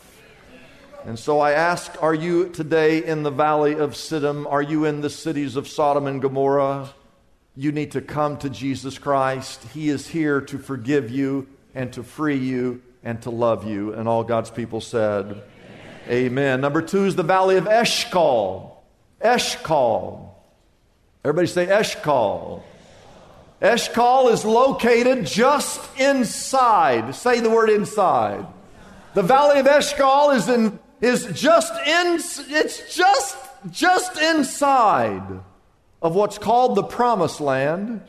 And 1.05 1.19
so 1.19 1.39
I 1.39 1.51
ask, 1.51 2.01
are 2.01 2.15
you 2.15 2.49
today 2.49 3.05
in 3.05 3.21
the 3.21 3.29
valley 3.29 3.75
of 3.75 3.91
Siddim? 3.91 4.51
Are 4.51 4.63
you 4.63 4.85
in 4.85 5.01
the 5.01 5.11
cities 5.11 5.55
of 5.55 5.67
Sodom 5.67 6.07
and 6.07 6.19
Gomorrah? 6.23 6.89
You 7.57 7.71
need 7.71 7.93
to 7.93 8.01
come 8.01 8.37
to 8.37 8.51
Jesus 8.51 8.99
Christ. 8.99 9.63
He 9.73 9.89
is 9.89 10.07
here 10.07 10.41
to 10.41 10.59
forgive 10.59 11.09
you 11.09 11.47
and 11.73 11.91
to 11.93 12.03
free 12.03 12.37
you 12.37 12.83
and 13.03 13.19
to 13.23 13.31
love 13.31 13.67
you. 13.67 13.93
And 13.93 14.07
all 14.07 14.23
God's 14.23 14.51
people 14.51 14.79
said, 14.79 15.25
Amen. 15.25 15.43
Amen. 16.07 16.61
Number 16.61 16.83
two 16.83 17.05
is 17.05 17.15
the 17.15 17.23
valley 17.23 17.57
of 17.57 17.65
Eshcol. 17.65 18.83
Eshcol. 19.19 20.35
Everybody 21.25 21.47
say 21.47 21.67
Eshcol. 21.67 22.63
Eshcol 23.59 24.29
is 24.29 24.45
located 24.45 25.25
just 25.25 25.81
inside. 25.99 27.15
Say 27.15 27.39
the 27.39 27.49
word 27.49 27.71
inside. 27.71 28.45
The 29.15 29.23
valley 29.23 29.59
of 29.59 29.65
Eshcol 29.65 30.29
is 30.29 30.47
in 30.47 30.77
is 31.01 31.25
just 31.33 31.73
in 31.73 32.19
it's 32.55 32.95
just 32.95 33.35
just 33.71 34.21
inside 34.21 35.41
of 36.01 36.15
what's 36.15 36.37
called 36.37 36.75
the 36.75 36.83
Promised 36.83 37.41
Land. 37.41 38.01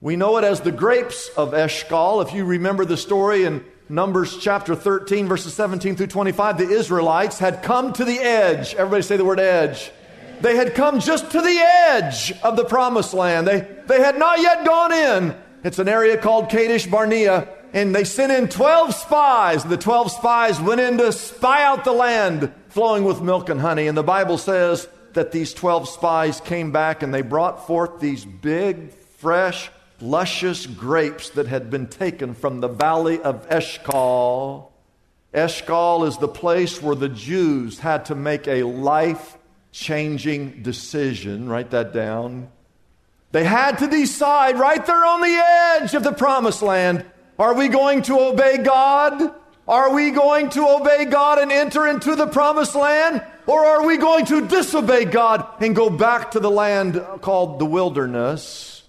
We 0.00 0.16
know 0.16 0.36
it 0.36 0.44
as 0.44 0.60
the 0.60 0.72
grapes 0.72 1.28
of 1.30 1.54
Eshcol. 1.54 2.20
If 2.20 2.32
you 2.32 2.44
remember 2.44 2.84
the 2.84 2.96
story 2.96 3.44
in 3.44 3.64
Numbers 3.88 4.36
chapter 4.38 4.74
13, 4.74 5.26
verses 5.26 5.54
17 5.54 5.96
through 5.96 6.08
25, 6.08 6.58
the 6.58 6.68
Israelites 6.68 7.38
had 7.38 7.62
come 7.62 7.92
to 7.94 8.04
the 8.04 8.18
edge. 8.18 8.74
Everybody 8.74 9.02
say 9.02 9.16
the 9.16 9.24
word 9.24 9.40
edge. 9.40 9.90
They 10.40 10.56
had 10.56 10.74
come 10.74 11.00
just 11.00 11.30
to 11.30 11.40
the 11.40 11.58
edge 11.88 12.32
of 12.42 12.56
the 12.56 12.64
promised 12.64 13.14
land. 13.14 13.46
They, 13.46 13.66
they 13.86 14.00
had 14.00 14.18
not 14.18 14.40
yet 14.40 14.66
gone 14.66 14.92
in. 14.92 15.36
It's 15.64 15.78
an 15.78 15.88
area 15.88 16.16
called 16.18 16.50
Kadesh 16.50 16.86
Barnea, 16.86 17.48
and 17.72 17.94
they 17.94 18.04
sent 18.04 18.32
in 18.32 18.48
12 18.48 18.94
spies. 18.94 19.64
The 19.64 19.76
12 19.76 20.12
spies 20.12 20.60
went 20.60 20.80
in 20.80 20.98
to 20.98 21.12
spy 21.12 21.64
out 21.64 21.84
the 21.84 21.92
land 21.92 22.52
flowing 22.68 23.04
with 23.04 23.22
milk 23.22 23.48
and 23.48 23.60
honey. 23.60 23.86
And 23.86 23.96
the 23.96 24.02
Bible 24.02 24.36
says 24.36 24.86
that 25.16 25.32
these 25.32 25.54
12 25.54 25.88
spies 25.88 26.40
came 26.42 26.72
back 26.72 27.02
and 27.02 27.12
they 27.12 27.22
brought 27.22 27.66
forth 27.66 28.00
these 28.00 28.24
big, 28.24 28.92
fresh, 28.92 29.70
luscious 29.98 30.66
grapes 30.66 31.30
that 31.30 31.46
had 31.46 31.70
been 31.70 31.86
taken 31.86 32.34
from 32.34 32.60
the 32.60 32.68
valley 32.68 33.18
of 33.20 33.46
Eshcol. 33.50 34.72
Eshcol 35.32 36.04
is 36.04 36.18
the 36.18 36.28
place 36.28 36.82
where 36.82 36.94
the 36.94 37.08
Jews 37.08 37.78
had 37.78 38.04
to 38.06 38.14
make 38.14 38.46
a 38.46 38.62
life 38.62 39.38
changing 39.72 40.62
decision. 40.62 41.48
Write 41.48 41.70
that 41.70 41.94
down. 41.94 42.48
They 43.32 43.44
had 43.44 43.78
to 43.78 43.88
decide 43.88 44.58
right 44.58 44.84
there 44.84 45.04
on 45.04 45.22
the 45.22 45.42
edge 45.82 45.94
of 45.94 46.04
the 46.04 46.12
promised 46.12 46.62
land 46.62 47.04
are 47.38 47.54
we 47.54 47.68
going 47.68 48.02
to 48.02 48.18
obey 48.18 48.58
God? 48.58 49.34
Are 49.68 49.92
we 49.92 50.10
going 50.10 50.50
to 50.50 50.66
obey 50.68 51.06
God 51.06 51.38
and 51.38 51.50
enter 51.52 51.86
into 51.86 52.16
the 52.16 52.26
promised 52.26 52.74
land? 52.74 53.22
Or 53.46 53.64
are 53.64 53.86
we 53.86 53.96
going 53.96 54.26
to 54.26 54.48
disobey 54.48 55.04
God 55.04 55.46
and 55.60 55.74
go 55.74 55.88
back 55.88 56.32
to 56.32 56.40
the 56.40 56.50
land 56.50 57.00
called 57.20 57.60
the 57.60 57.66
wilderness? 57.66 58.82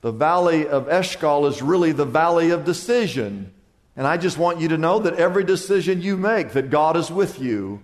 The 0.00 0.10
valley 0.12 0.66
of 0.66 0.88
Eshcol 0.88 1.46
is 1.46 1.60
really 1.60 1.92
the 1.92 2.06
valley 2.06 2.50
of 2.50 2.64
decision. 2.64 3.52
And 3.96 4.06
I 4.06 4.16
just 4.16 4.38
want 4.38 4.60
you 4.60 4.68
to 4.68 4.78
know 4.78 5.00
that 5.00 5.14
every 5.16 5.44
decision 5.44 6.00
you 6.00 6.16
make, 6.16 6.52
that 6.52 6.70
God 6.70 6.96
is 6.96 7.10
with 7.10 7.38
you. 7.38 7.82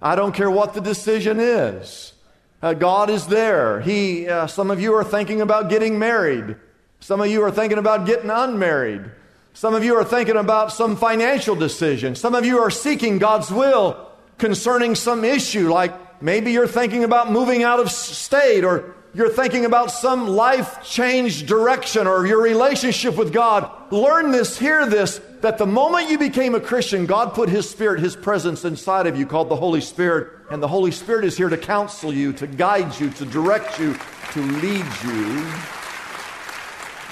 I 0.00 0.14
don't 0.14 0.34
care 0.34 0.50
what 0.50 0.72
the 0.72 0.80
decision 0.80 1.38
is. 1.38 2.14
Uh, 2.62 2.72
God 2.72 3.10
is 3.10 3.26
there. 3.26 3.82
He, 3.82 4.26
uh, 4.26 4.46
some 4.46 4.70
of 4.70 4.80
you 4.80 4.94
are 4.94 5.04
thinking 5.04 5.42
about 5.42 5.68
getting 5.68 5.98
married. 5.98 6.56
Some 7.00 7.20
of 7.20 7.26
you 7.28 7.42
are 7.42 7.50
thinking 7.50 7.76
about 7.76 8.06
getting 8.06 8.30
unmarried. 8.30 9.10
Some 9.52 9.74
of 9.74 9.84
you 9.84 9.94
are 9.96 10.04
thinking 10.04 10.36
about 10.36 10.72
some 10.72 10.96
financial 10.96 11.54
decision. 11.54 12.14
Some 12.14 12.34
of 12.34 12.46
you 12.46 12.60
are 12.60 12.70
seeking 12.70 13.18
God's 13.18 13.50
will 13.50 14.10
concerning 14.38 14.94
some 14.94 15.24
issue, 15.24 15.72
like 15.72 16.22
maybe 16.22 16.52
you're 16.52 16.66
thinking 16.66 17.04
about 17.04 17.30
moving 17.30 17.62
out 17.62 17.80
of 17.80 17.90
state 17.90 18.64
or 18.64 18.94
you're 19.14 19.30
thinking 19.30 19.64
about 19.64 19.92
some 19.92 20.26
life 20.26 20.82
change 20.82 21.46
direction 21.46 22.08
or 22.08 22.26
your 22.26 22.42
relationship 22.42 23.16
with 23.16 23.32
God. 23.32 23.70
Learn 23.92 24.32
this, 24.32 24.58
hear 24.58 24.86
this, 24.86 25.20
that 25.40 25.56
the 25.56 25.66
moment 25.66 26.10
you 26.10 26.18
became 26.18 26.56
a 26.56 26.60
Christian, 26.60 27.06
God 27.06 27.32
put 27.32 27.48
His 27.48 27.70
Spirit, 27.70 28.00
His 28.00 28.16
presence 28.16 28.64
inside 28.64 29.06
of 29.06 29.16
you 29.16 29.24
called 29.24 29.48
the 29.48 29.56
Holy 29.56 29.80
Spirit. 29.80 30.32
And 30.50 30.60
the 30.60 30.68
Holy 30.68 30.90
Spirit 30.90 31.24
is 31.24 31.36
here 31.36 31.48
to 31.48 31.56
counsel 31.56 32.12
you, 32.12 32.32
to 32.34 32.48
guide 32.48 32.98
you, 32.98 33.10
to 33.10 33.24
direct 33.24 33.78
you, 33.78 33.96
to 34.32 34.42
lead 34.42 34.86
you. 35.04 35.52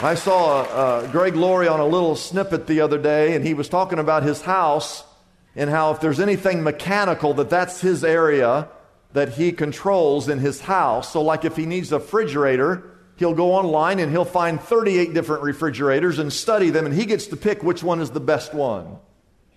I 0.02 0.16
saw 0.16 0.62
uh, 0.62 1.06
Greg 1.12 1.36
Laurie 1.36 1.68
on 1.68 1.78
a 1.78 1.86
little 1.86 2.16
snippet 2.16 2.66
the 2.66 2.80
other 2.80 2.98
day, 2.98 3.36
and 3.36 3.46
he 3.46 3.54
was 3.54 3.68
talking 3.68 4.00
about 4.00 4.24
his 4.24 4.42
house 4.42 5.04
and 5.54 5.68
how 5.70 5.92
if 5.92 6.00
there's 6.00 6.20
anything 6.20 6.62
mechanical, 6.62 7.34
that 7.34 7.50
that's 7.50 7.80
his 7.80 8.04
area 8.04 8.68
that 9.12 9.30
he 9.34 9.52
controls 9.52 10.28
in 10.28 10.38
his 10.38 10.60
house. 10.62 11.12
So, 11.12 11.22
like 11.22 11.44
if 11.44 11.56
he 11.56 11.66
needs 11.66 11.92
a 11.92 11.98
refrigerator, 11.98 12.90
he'll 13.16 13.34
go 13.34 13.52
online 13.52 13.98
and 13.98 14.10
he'll 14.10 14.24
find 14.24 14.60
38 14.60 15.12
different 15.12 15.42
refrigerators 15.42 16.18
and 16.18 16.32
study 16.32 16.70
them, 16.70 16.86
and 16.86 16.94
he 16.94 17.04
gets 17.04 17.26
to 17.28 17.36
pick 17.36 17.62
which 17.62 17.82
one 17.82 18.00
is 18.00 18.10
the 18.10 18.20
best 18.20 18.54
one. 18.54 18.96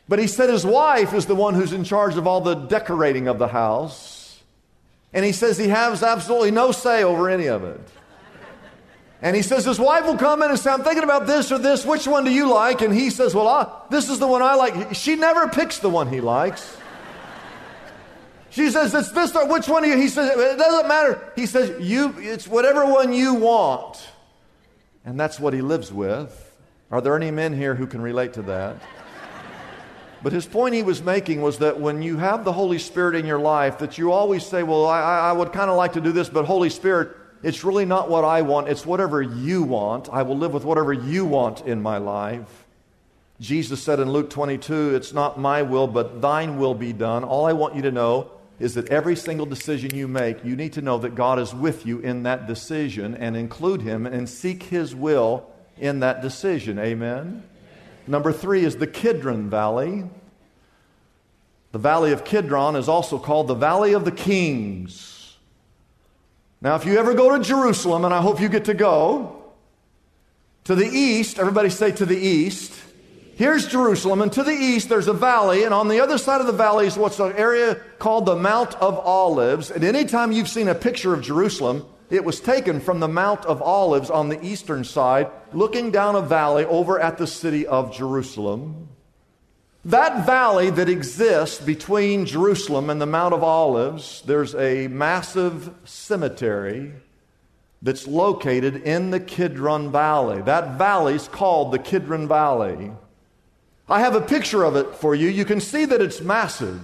But 0.08 0.20
he 0.20 0.28
said 0.28 0.50
his 0.50 0.66
wife 0.66 1.14
is 1.14 1.26
the 1.26 1.36
one 1.36 1.56
who's 1.56 1.74
in 1.74 1.84
charge 1.84 2.16
of 2.16 2.28
all 2.28 2.42
the 2.42 2.56
decorating 2.56 3.28
of 3.28 3.40
the 3.40 3.48
house. 3.48 4.44
And 5.14 5.26
he 5.26 5.32
says 5.32 5.58
he 5.58 5.70
has 5.70 6.04
absolutely 6.04 6.52
no 6.52 6.72
say 6.72 7.04
over 7.04 7.30
any 7.30 7.48
of 7.48 7.64
it. 7.64 7.80
And 9.26 9.36
he 9.36 9.42
says 9.42 9.66
his 9.66 9.80
wife 9.80 10.06
will 10.06 10.18
come 10.18 10.44
in 10.44 10.52
and 10.52 10.60
say, 10.60 10.70
I'm 10.70 10.84
thinking 10.84 11.04
about 11.04 11.26
this 11.26 11.52
or 11.52 11.58
this. 11.58 11.84
Which 11.84 12.06
one 12.06 12.26
do 12.26 12.32
you 12.32 12.48
like? 12.48 12.82
And 12.82 12.94
he 12.94 13.10
says, 13.10 13.34
Well, 13.34 13.48
uh, 13.48 13.68
this 13.90 14.08
is 14.08 14.20
the 14.20 14.28
one 14.28 14.44
I 14.44 14.54
like. 14.54 14.94
She 14.94 15.16
never 15.16 15.48
picks 15.48 15.80
the 15.80 15.90
one 15.90 16.10
he 16.10 16.22
likes. 16.22 16.78
She 18.52 18.70
says, 18.70 18.94
It's 18.94 19.10
this 19.14 19.36
or 19.36 19.48
which 19.48 19.68
one 19.68 19.82
do 19.82 19.90
you? 19.90 19.98
He 19.98 20.10
says, 20.10 20.30
It 20.30 20.60
doesn't 20.60 20.88
matter. 20.88 21.34
He 21.36 21.48
says, 21.48 21.84
you, 21.84 22.14
It's 22.20 22.48
whatever 22.48 22.86
one 22.86 23.14
you 23.14 23.34
want. 23.34 24.08
And 25.04 25.20
that's 25.20 25.40
what 25.40 25.56
he 25.56 25.62
lives 25.64 25.92
with. 25.92 26.56
Are 26.92 27.02
there 27.02 27.16
any 27.16 27.32
men 27.32 27.52
here 27.52 27.74
who 27.74 27.88
can 27.88 28.02
relate 28.02 28.34
to 28.34 28.44
that? 28.44 28.78
But 30.22 30.34
his 30.34 30.46
point 30.46 30.76
he 30.76 30.84
was 30.84 31.02
making 31.02 31.42
was 31.42 31.58
that 31.58 31.80
when 31.80 32.04
you 32.04 32.18
have 32.18 32.46
the 32.46 32.54
Holy 32.54 32.78
Spirit 32.78 33.16
in 33.16 33.26
your 33.26 33.40
life, 33.40 33.80
that 33.80 33.98
you 33.98 34.12
always 34.12 34.46
say, 34.46 34.62
Well, 34.62 34.86
I, 34.86 35.00
I 35.02 35.32
would 35.32 35.52
kind 35.52 35.72
of 35.72 35.78
like 35.78 35.94
to 35.94 36.02
do 36.02 36.12
this, 36.12 36.30
but 36.30 36.46
Holy 36.46 36.70
Spirit, 36.70 37.25
it's 37.46 37.64
really 37.64 37.86
not 37.86 38.10
what 38.10 38.26
I 38.26 38.42
want, 38.42 38.70
it's 38.70 38.88
whatever 38.88 39.22
you 39.22 39.62
want. 39.62 40.10
I 40.12 40.24
will 40.24 40.36
live 40.36 40.52
with 40.52 40.66
whatever 40.66 40.92
you 40.92 41.26
want 41.26 41.62
in 41.62 41.80
my 41.80 42.00
life. 42.00 42.66
Jesus 43.40 43.84
said 43.84 44.00
in 44.00 44.10
Luke 44.10 44.32
22, 44.32 44.96
It's 44.96 45.14
not 45.14 45.40
my 45.40 45.62
will, 45.62 45.86
but 45.86 46.24
thine 46.24 46.58
will 46.58 46.74
be 46.74 46.92
done. 46.92 47.24
All 47.24 47.46
I 47.46 47.54
want 47.54 47.76
you 47.76 47.84
to 47.84 47.92
know 47.92 48.32
is 48.58 48.74
that 48.74 48.90
every 48.90 49.16
single 49.16 49.46
decision 49.46 49.94
you 49.94 50.08
make, 50.08 50.44
you 50.44 50.56
need 50.56 50.74
to 50.74 50.82
know 50.82 50.98
that 50.98 51.14
God 51.14 51.38
is 51.38 51.54
with 51.54 51.86
you 51.86 52.00
in 52.00 52.24
that 52.24 52.48
decision 52.48 53.14
and 53.14 53.38
include 53.38 53.84
Him 53.84 54.08
and 54.08 54.28
seek 54.28 54.64
His 54.64 54.96
will 54.96 55.46
in 55.78 56.00
that 56.00 56.24
decision. 56.24 56.80
Amen? 56.80 57.44
Number 58.08 58.34
three 58.34 58.66
is 58.66 58.78
the 58.78 58.88
Kidron 58.88 59.52
Valley. 59.52 60.06
The 61.74 61.78
Valley 61.78 62.12
of 62.12 62.26
Kidron 62.26 62.76
is 62.76 62.90
also 62.90 63.20
called 63.20 63.50
the 63.50 63.54
Valley 63.54 63.94
of 63.94 64.04
the 64.04 64.12
Kings. 64.12 65.15
Now, 66.62 66.76
if 66.76 66.86
you 66.86 66.98
ever 66.98 67.14
go 67.14 67.38
to 67.38 67.44
Jerusalem, 67.44 68.06
and 68.06 68.14
I 68.14 68.22
hope 68.22 68.40
you 68.40 68.50
get 68.50 68.66
to 68.66 68.74
go, 68.74 69.44
to 70.66 70.76
the 70.76 70.88
east, 70.88 71.38
everybody 71.38 71.70
say 71.70 71.92
to 71.92 72.06
the 72.06 72.18
east. 72.18 72.74
Here's 73.36 73.68
Jerusalem, 73.68 74.22
and 74.22 74.32
to 74.34 74.44
the 74.44 74.52
east 74.52 74.90
there's 74.90 75.08
a 75.08 75.14
valley, 75.14 75.64
and 75.64 75.74
on 75.74 75.90
the 75.90 76.00
other 76.00 76.18
side 76.18 76.42
of 76.42 76.48
the 76.48 76.54
valley 76.54 76.88
is 76.88 76.98
what's 76.98 77.20
an 77.20 77.34
area 77.34 77.76
called 78.00 78.26
the 78.26 78.36
Mount 78.36 78.74
of 78.76 78.98
Olives. 78.98 79.70
And 79.70 79.84
anytime 79.84 80.32
you've 80.32 80.48
seen 80.48 80.68
a 80.68 80.74
picture 80.74 81.14
of 81.14 81.22
Jerusalem, 81.22 81.86
it 82.10 82.24
was 82.24 82.40
taken 82.40 82.80
from 82.80 83.00
the 83.00 83.08
Mount 83.08 83.46
of 83.46 83.62
Olives 83.62 84.10
on 84.10 84.30
the 84.30 84.44
eastern 84.44 84.84
side, 84.84 85.30
looking 85.54 85.92
down 85.92 86.16
a 86.16 86.22
valley 86.22 86.66
over 86.66 87.00
at 87.00 87.18
the 87.18 87.28
city 87.28 87.68
of 87.68 87.94
Jerusalem. 87.94 88.90
That 89.86 90.26
valley 90.26 90.72
that 90.72 90.90
exists 90.90 91.64
between 91.64 92.26
Jerusalem 92.26 92.90
and 92.90 93.00
the 93.00 93.06
Mount 93.06 93.36
of 93.36 93.44
Olives, 93.44 94.24
there's 94.26 94.56
a 94.56 94.88
massive 94.88 95.70
cemetery 95.84 96.92
that's 97.84 98.08
located 98.08 98.78
in 98.78 99.12
the 99.12 99.20
Kidron 99.20 99.92
Valley. 99.92 100.42
That 100.42 100.80
valley 100.80 101.14
is 101.14 101.28
called 101.28 101.72
the 101.72 101.78
Kidron 101.78 102.28
Valley. 102.28 102.92
I 103.88 104.00
have 104.00 104.16
a 104.16 104.22
picture 104.22 104.64
of 104.64 104.76
it 104.76 104.96
for 104.96 105.14
you. 105.14 105.30
You 105.30 105.46
can 105.46 105.62
see 105.62 105.86
that 105.86 106.02
it's 106.02 106.20
massive. 106.20 106.82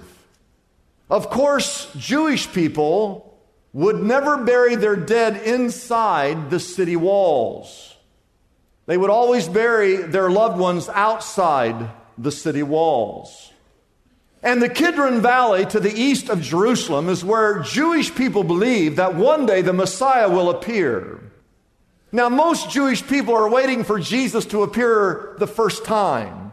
Of 1.10 1.28
course, 1.28 1.92
Jewish 1.96 2.52
people 2.52 3.36
would 3.72 4.00
never 4.00 4.44
bury 4.44 4.76
their 4.76 4.94
dead 4.94 5.42
inside 5.42 6.50
the 6.50 6.60
city 6.60 6.94
walls. 6.94 7.96
They 8.86 8.96
would 8.96 9.10
always 9.10 9.48
bury 9.48 9.96
their 9.96 10.30
loved 10.30 10.60
ones 10.60 10.88
outside 10.88 11.90
the 12.18 12.32
city 12.32 12.62
walls. 12.62 13.52
And 14.42 14.60
the 14.60 14.68
Kidron 14.68 15.20
Valley 15.20 15.64
to 15.66 15.78
the 15.78 15.92
east 15.92 16.28
of 16.28 16.42
Jerusalem 16.42 17.08
is 17.08 17.24
where 17.24 17.60
Jewish 17.60 18.12
people 18.14 18.42
believe 18.42 18.96
that 18.96 19.14
one 19.14 19.46
day 19.46 19.62
the 19.62 19.72
Messiah 19.72 20.28
will 20.28 20.50
appear. 20.50 21.20
Now, 22.10 22.28
most 22.28 22.68
Jewish 22.68 23.06
people 23.06 23.34
are 23.34 23.48
waiting 23.48 23.84
for 23.84 24.00
Jesus 24.00 24.44
to 24.46 24.62
appear 24.62 25.34
the 25.38 25.46
first 25.46 25.84
time. 25.84 26.52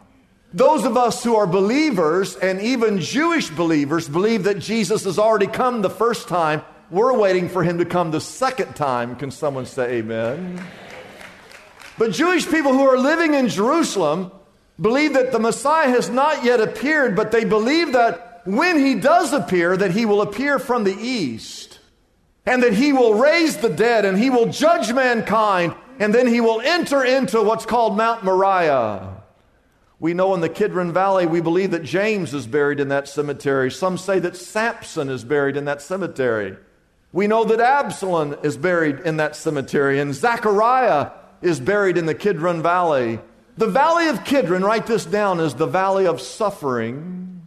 Those 0.54 0.86
of 0.86 0.98
us 0.98 1.24
who 1.24 1.36
are 1.36 1.48
believers 1.48 2.36
and 2.36 2.62
even 2.62 3.02
Jewish 3.02 3.50
believers 3.50 4.08
believe 4.08 4.43
that 4.43 4.60
Jesus 4.60 5.04
has 5.04 5.19
already 5.19 5.48
come 5.48 5.82
the 5.82 5.89
first 5.89 6.28
time. 6.28 6.62
We're 6.89 7.17
waiting 7.17 7.50
for 7.50 7.63
him 7.63 7.80
to 7.80 7.86
come 7.86 8.12
the 8.12 8.22
second 8.22 8.76
time. 8.76 9.15
Can 9.15 9.32
someone 9.32 9.65
say 9.65 9.98
amen? 9.98 10.63
But 11.98 12.13
Jewish 12.13 12.50
people 12.50 12.72
who 12.74 12.88
are 12.88 12.98
living 12.98 13.34
in 13.34 13.50
Jerusalem 13.50 14.32
believe 14.80 15.13
that 15.13 15.32
the 15.32 15.39
Messiah 15.39 15.89
has 15.89 16.10
not 16.10 16.44
yet 16.44 16.62
appeared, 16.62 17.15
but 17.15 17.32
they 17.32 17.46
believe 17.46 17.94
that 17.94 18.42
when 18.46 18.80
he 18.80 18.96
does 18.96 19.34
appear, 19.34 19.76
that 19.76 19.92
he 19.92 20.06
will 20.06 20.22
appear 20.22 20.60
from 20.60 20.84
the 20.84 20.96
east, 20.96 21.80
and 22.46 22.63
that 22.63 22.74
he 22.74 22.94
will 22.94 23.13
raise 23.13 23.58
the 23.58 23.70
dead, 23.70 24.06
and 24.06 24.18
he 24.18 24.30
will 24.30 24.48
judge 24.48 24.94
mankind, 24.94 25.76
and 26.00 26.15
then 26.15 26.28
he 26.28 26.42
will 26.42 26.62
enter 26.62 27.04
into 27.04 27.42
what's 27.42 27.65
called 27.65 27.98
Mount 27.98 28.24
Moriah. 28.24 29.18
We 30.00 30.13
know 30.13 30.34
in 30.34 30.39
the 30.39 30.48
Kidron 30.48 30.94
Valley, 30.94 31.26
we 31.26 31.42
believe 31.42 31.72
that 31.72 31.84
James 31.84 32.34
is 32.34 32.48
buried 32.48 32.80
in 32.80 32.88
that 32.88 33.10
cemetery. 33.10 33.70
Some 33.70 33.98
say 33.98 34.20
that 34.20 34.38
Samson 34.38 35.10
is 35.10 35.26
buried 35.26 35.58
in 35.58 35.65
that 35.65 35.82
cemetery. 35.82 36.56
We 37.12 37.28
know 37.28 37.44
that 37.44 37.60
Absalom 37.60 38.38
is 38.42 38.56
buried 38.56 39.02
in 39.02 39.18
that 39.18 39.36
cemetery, 39.36 40.00
and 40.00 40.15
Zechariah 40.15 41.12
is 41.42 41.60
buried 41.60 41.98
in 41.98 42.06
the 42.06 42.15
Kidron 42.15 42.62
Valley. 42.62 43.20
The 43.60 43.67
valley 43.67 44.08
of 44.08 44.24
Kidron, 44.24 44.63
write 44.63 44.88
this 44.88 45.04
down, 45.04 45.41
is 45.41 45.54
the 45.54 45.67
valley 45.67 46.08
of 46.08 46.22
suffering. 46.22 47.45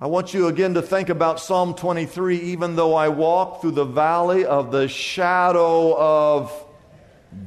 I 0.00 0.08
want 0.08 0.34
you 0.34 0.48
again 0.48 0.74
to 0.74 0.82
think 0.82 1.10
about 1.10 1.38
Psalm 1.38 1.74
23 1.74 2.38
even 2.38 2.74
though 2.74 2.96
I 2.96 3.08
walk 3.08 3.60
through 3.60 3.70
the 3.70 3.84
valley 3.84 4.44
of 4.44 4.72
the 4.72 4.88
shadow 4.88 5.96
of 5.96 6.66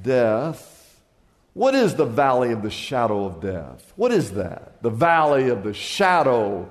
death. 0.04 1.02
What 1.52 1.76
is 1.76 1.96
the 1.96 2.06
valley 2.06 2.54
of 2.54 2.62
the 2.62 2.70
shadow 2.70 3.26
of 3.26 3.42
death? 3.42 3.92
What 3.98 4.13
is 4.13 4.32
that? 4.32 4.82
The 4.82 4.90
valley 4.90 5.50
of 5.50 5.66
the 5.66 5.74
shadow 5.74 6.70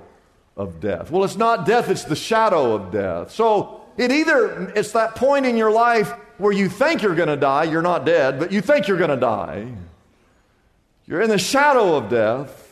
of 0.57 0.81
death. 0.81 1.11
Well, 1.11 1.25
it's 1.25 1.37
not 1.37 1.67
death, 1.67 1.91
it's 1.91 2.05
the 2.05 2.17
shadow 2.17 2.73
of 2.73 2.91
death. 2.91 3.31
So 3.31 3.83
it 3.99 4.11
either 4.11 4.73
it's 4.75 4.93
that 4.93 5.17
point 5.17 5.45
in 5.45 5.59
your 5.59 5.71
life 5.71 6.13
where 6.39 6.53
you 6.53 6.71
think 6.71 7.03
you're 7.03 7.15
going 7.15 7.29
to 7.29 7.37
die, 7.37 7.65
you're 7.65 7.83
not 7.83 8.07
dead, 8.07 8.39
but 8.39 8.53
you 8.53 8.63
think 8.63 8.89
you're 8.89 8.97
going 8.97 9.11
to 9.11 9.17
die. 9.17 9.71
You're 11.07 11.23
in 11.23 11.31
the 11.31 11.39
shadow 11.39 11.97
of 11.97 12.09
death. 12.11 12.63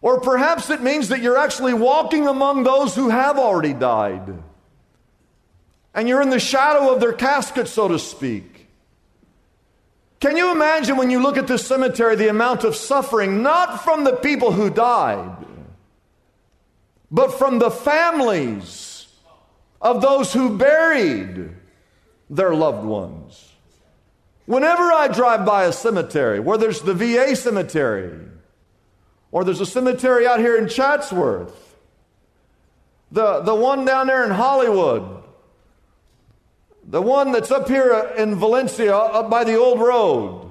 Or 0.00 0.20
perhaps 0.20 0.70
it 0.70 0.82
means 0.82 1.08
that 1.08 1.20
you're 1.20 1.38
actually 1.38 1.74
walking 1.74 2.28
among 2.28 2.62
those 2.62 2.94
who 2.94 3.08
have 3.08 3.38
already 3.38 3.72
died. 3.72 4.42
And 5.94 6.08
you're 6.08 6.22
in 6.22 6.30
the 6.30 6.38
shadow 6.38 6.92
of 6.92 7.00
their 7.00 7.12
casket, 7.12 7.66
so 7.66 7.88
to 7.88 7.98
speak. 7.98 8.68
Can 10.20 10.36
you 10.36 10.52
imagine 10.52 10.96
when 10.96 11.10
you 11.10 11.20
look 11.20 11.36
at 11.36 11.46
this 11.46 11.66
cemetery 11.66 12.16
the 12.16 12.28
amount 12.28 12.64
of 12.64 12.76
suffering, 12.76 13.42
not 13.42 13.82
from 13.82 14.04
the 14.04 14.16
people 14.16 14.52
who 14.52 14.68
died, 14.68 15.36
but 17.10 17.32
from 17.38 17.58
the 17.58 17.70
families 17.70 19.06
of 19.80 20.02
those 20.02 20.32
who 20.32 20.58
buried 20.58 21.50
their 22.30 22.54
loved 22.54 22.84
ones? 22.84 23.47
Whenever 24.48 24.90
I 24.90 25.08
drive 25.08 25.44
by 25.44 25.64
a 25.64 25.72
cemetery, 25.72 26.40
where 26.40 26.56
there's 26.56 26.80
the 26.80 26.94
VA 26.94 27.36
cemetery, 27.36 28.18
or 29.30 29.44
there's 29.44 29.60
a 29.60 29.66
cemetery 29.66 30.26
out 30.26 30.40
here 30.40 30.56
in 30.56 30.68
Chatsworth, 30.68 31.76
the, 33.12 33.40
the 33.42 33.54
one 33.54 33.84
down 33.84 34.06
there 34.06 34.24
in 34.24 34.30
Hollywood, 34.30 35.22
The 36.88 37.02
one 37.02 37.32
that's 37.32 37.50
up 37.50 37.68
here 37.68 37.92
in 38.16 38.36
Valencia, 38.36 38.96
up 38.96 39.28
by 39.28 39.44
the 39.44 39.56
old 39.56 39.80
road. 39.80 40.50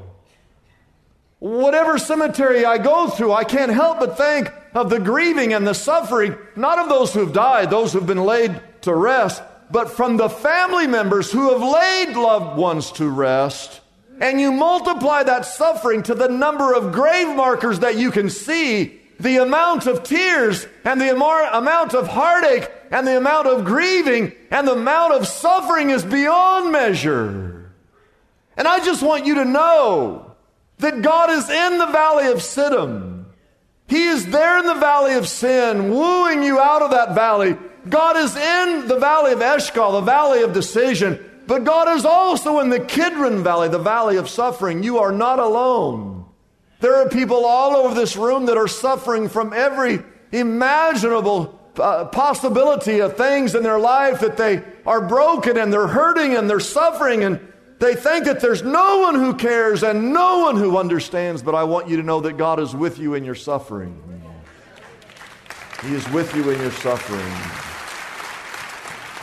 Whatever 1.39 1.97
cemetery 1.97 2.65
I 2.65 2.77
go 2.77 3.09
through, 3.09 3.33
I 3.33 3.45
can't 3.45 3.71
help 3.71 3.99
but 3.99 4.15
think 4.15 4.53
of 4.75 4.91
the 4.91 4.99
grieving 4.99 5.53
and 5.53 5.65
the 5.65 5.73
suffering, 5.73 6.37
not 6.55 6.77
of 6.77 6.87
those 6.89 7.15
who've 7.15 7.33
died, 7.33 7.71
those 7.71 7.93
who've 7.93 8.05
been 8.05 8.23
laid 8.23 8.61
to 8.81 8.93
rest, 8.93 9.41
but 9.71 9.89
from 9.89 10.17
the 10.17 10.29
family 10.29 10.85
members 10.85 11.31
who 11.31 11.49
have 11.49 11.63
laid 11.63 12.15
loved 12.15 12.59
ones 12.59 12.91
to 12.91 13.09
rest. 13.09 13.81
And 14.19 14.41
you 14.41 14.51
multiply 14.51 15.23
that 15.23 15.45
suffering 15.45 16.03
to 16.03 16.15
the 16.15 16.27
number 16.27 16.73
of 16.73 16.91
grave 16.91 17.35
markers 17.35 17.79
that 17.79 17.97
you 17.97 18.11
can 18.11 18.29
see, 18.29 18.99
the 19.19 19.37
amount 19.37 19.87
of 19.87 20.03
tears 20.03 20.67
and 20.83 20.99
the 21.01 21.11
amount 21.11 21.93
of 21.93 22.07
heartache 22.07 22.71
and 22.91 23.05
the 23.05 23.17
amount 23.17 23.47
of 23.47 23.65
grieving 23.65 24.33
and 24.51 24.67
the 24.67 24.73
amount 24.73 25.13
of 25.13 25.27
suffering 25.27 25.89
is 25.89 26.05
beyond 26.05 26.71
measure. 26.71 27.71
And 28.55 28.67
I 28.67 28.83
just 28.83 29.03
want 29.03 29.25
you 29.25 29.35
to 29.35 29.45
know 29.45 30.35
that 30.79 31.01
God 31.01 31.29
is 31.31 31.49
in 31.49 31.77
the 31.77 31.87
valley 31.87 32.27
of 32.27 32.37
Siddim. 32.37 33.25
He 33.87 34.07
is 34.07 34.25
there 34.27 34.59
in 34.59 34.65
the 34.65 34.75
valley 34.75 35.13
of 35.13 35.27
sin, 35.27 35.89
wooing 35.89 36.43
you 36.43 36.59
out 36.59 36.81
of 36.81 36.91
that 36.91 37.15
valley. 37.15 37.55
God 37.87 38.17
is 38.17 38.35
in 38.35 38.87
the 38.87 38.99
valley 38.99 39.31
of 39.31 39.41
Eshcol, 39.41 39.93
the 39.93 40.01
valley 40.01 40.41
of 40.41 40.53
decision. 40.53 41.23
But 41.47 41.63
God 41.63 41.97
is 41.97 42.05
also 42.05 42.59
in 42.59 42.69
the 42.69 42.79
Kidron 42.79 43.43
Valley, 43.43 43.69
the 43.69 43.79
valley 43.79 44.17
of 44.17 44.29
suffering. 44.29 44.83
You 44.83 44.99
are 44.99 45.13
not 45.13 45.39
alone. 45.39 46.25
There 46.81 46.95
are 46.95 47.09
people 47.09 47.45
all 47.45 47.75
over 47.75 47.95
this 47.95 48.17
room 48.17 48.45
that 48.47 48.57
are 48.57 48.67
suffering 48.67 49.29
from 49.29 49.53
every 49.53 50.03
imaginable 50.31 51.57
uh, 51.79 52.05
possibility 52.05 52.99
of 52.99 53.15
things 53.17 53.55
in 53.55 53.63
their 53.63 53.79
life 53.79 54.19
that 54.19 54.35
they 54.37 54.61
are 54.85 55.07
broken 55.07 55.57
and 55.57 55.71
they're 55.71 55.87
hurting 55.87 56.35
and 56.35 56.49
they're 56.49 56.59
suffering 56.59 57.23
and 57.23 57.39
they 57.79 57.95
think 57.95 58.25
that 58.25 58.39
there's 58.39 58.63
no 58.63 58.99
one 58.99 59.15
who 59.15 59.35
cares 59.35 59.83
and 59.83 60.11
no 60.11 60.39
one 60.39 60.57
who 60.57 60.77
understands, 60.77 61.43
but 61.43 61.55
I 61.55 61.63
want 61.63 61.87
you 61.87 61.97
to 61.97 62.03
know 62.03 62.19
that 62.21 62.37
God 62.37 62.59
is 62.59 62.75
with 62.75 62.97
you 62.97 63.13
in 63.13 63.23
your 63.23 63.35
suffering. 63.35 64.03
He 65.83 65.93
is 65.93 66.07
with 66.09 66.35
you 66.35 66.49
in 66.49 66.59
your 66.59 66.71
suffering. 66.71 67.66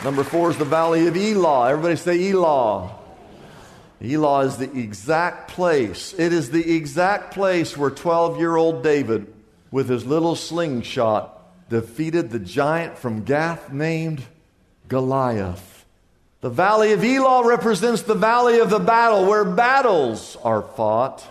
Number 0.03 0.23
four 0.23 0.51
is 0.51 0.57
the 0.57 0.65
valley 0.65 1.07
of 1.07 1.15
Elah. 1.15 1.69
Everybody 1.71 1.95
say 1.95 2.29
Elah. 2.31 2.91
Elah 4.03 4.45
is 4.45 4.57
the 4.57 4.71
exact 4.77 5.51
place. 5.51 6.13
It 6.13 6.33
is 6.33 6.51
the 6.51 6.75
exact 6.75 7.33
place 7.33 7.75
where 7.77 7.89
12 7.89 8.37
year 8.37 8.55
old 8.55 8.83
David, 8.83 9.33
with 9.71 9.89
his 9.89 10.05
little 10.05 10.35
slingshot, 10.35 11.69
defeated 11.69 12.29
the 12.29 12.39
giant 12.39 12.97
from 12.97 13.23
Gath 13.23 13.71
named 13.71 14.23
Goliath. 14.87 15.85
The 16.41 16.49
valley 16.49 16.91
of 16.91 17.03
Elah 17.03 17.47
represents 17.47 18.03
the 18.03 18.13
valley 18.13 18.59
of 18.59 18.69
the 18.69 18.79
battle 18.79 19.25
where 19.25 19.45
battles 19.45 20.37
are 20.43 20.61
fought. 20.61 21.25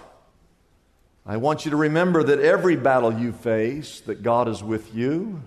I 1.25 1.37
want 1.37 1.65
you 1.65 1.71
to 1.71 1.77
remember 1.77 2.25
that 2.25 2.41
every 2.41 2.77
battle 2.77 3.13
you 3.13 3.33
face, 3.33 4.01
that 4.01 4.23
God 4.23 4.49
is 4.49 4.63
with 4.63 4.95
you. 4.95 5.43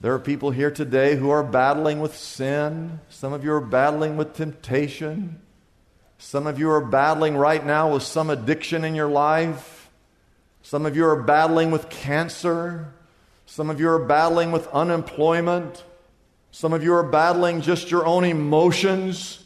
There 0.00 0.14
are 0.14 0.20
people 0.20 0.52
here 0.52 0.70
today 0.70 1.16
who 1.16 1.30
are 1.30 1.42
battling 1.42 1.98
with 1.98 2.16
sin. 2.16 3.00
Some 3.08 3.32
of 3.32 3.42
you 3.42 3.52
are 3.52 3.60
battling 3.60 4.16
with 4.16 4.32
temptation. 4.32 5.40
Some 6.18 6.46
of 6.46 6.56
you 6.56 6.70
are 6.70 6.80
battling 6.80 7.36
right 7.36 7.64
now 7.64 7.92
with 7.92 8.04
some 8.04 8.30
addiction 8.30 8.84
in 8.84 8.94
your 8.94 9.08
life. 9.08 9.90
Some 10.62 10.86
of 10.86 10.94
you 10.94 11.04
are 11.04 11.20
battling 11.20 11.72
with 11.72 11.90
cancer. 11.90 12.92
Some 13.46 13.70
of 13.70 13.80
you 13.80 13.88
are 13.88 13.98
battling 13.98 14.52
with 14.52 14.68
unemployment. 14.68 15.82
Some 16.52 16.72
of 16.72 16.84
you 16.84 16.94
are 16.94 17.02
battling 17.02 17.60
just 17.60 17.90
your 17.90 18.06
own 18.06 18.24
emotions. 18.24 19.44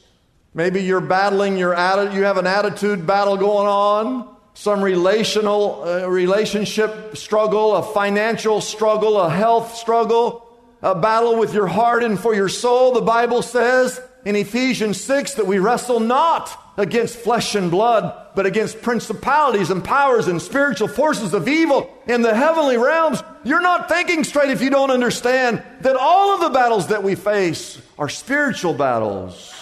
Maybe 0.52 0.82
you're 0.82 1.00
battling 1.00 1.56
your 1.56 1.74
attitude, 1.74 2.14
you 2.14 2.24
have 2.24 2.36
an 2.36 2.46
attitude 2.46 3.06
battle 3.06 3.38
going 3.38 3.66
on, 3.66 4.36
some 4.54 4.82
relational 4.82 5.82
uh, 5.82 6.06
relationship 6.06 7.16
struggle, 7.16 7.76
a 7.76 7.82
financial 7.82 8.60
struggle, 8.60 9.18
a 9.18 9.30
health 9.30 9.74
struggle, 9.74 10.41
a 10.82 10.94
battle 10.94 11.36
with 11.36 11.54
your 11.54 11.68
heart 11.68 12.02
and 12.02 12.18
for 12.18 12.34
your 12.34 12.48
soul. 12.48 12.92
The 12.92 13.00
Bible 13.00 13.42
says 13.42 14.00
in 14.24 14.34
Ephesians 14.36 15.00
6 15.00 15.34
that 15.34 15.46
we 15.46 15.58
wrestle 15.58 16.00
not 16.00 16.58
against 16.76 17.16
flesh 17.16 17.54
and 17.54 17.70
blood, 17.70 18.14
but 18.34 18.46
against 18.46 18.82
principalities 18.82 19.70
and 19.70 19.84
powers 19.84 20.26
and 20.26 20.40
spiritual 20.40 20.88
forces 20.88 21.34
of 21.34 21.46
evil 21.46 21.92
in 22.08 22.22
the 22.22 22.34
heavenly 22.34 22.78
realms. 22.78 23.22
You're 23.44 23.60
not 23.60 23.88
thinking 23.88 24.24
straight 24.24 24.50
if 24.50 24.62
you 24.62 24.70
don't 24.70 24.90
understand 24.90 25.62
that 25.82 25.96
all 25.96 26.34
of 26.34 26.40
the 26.40 26.50
battles 26.50 26.88
that 26.88 27.02
we 27.02 27.14
face 27.14 27.80
are 27.98 28.08
spiritual 28.08 28.74
battles. 28.74 29.54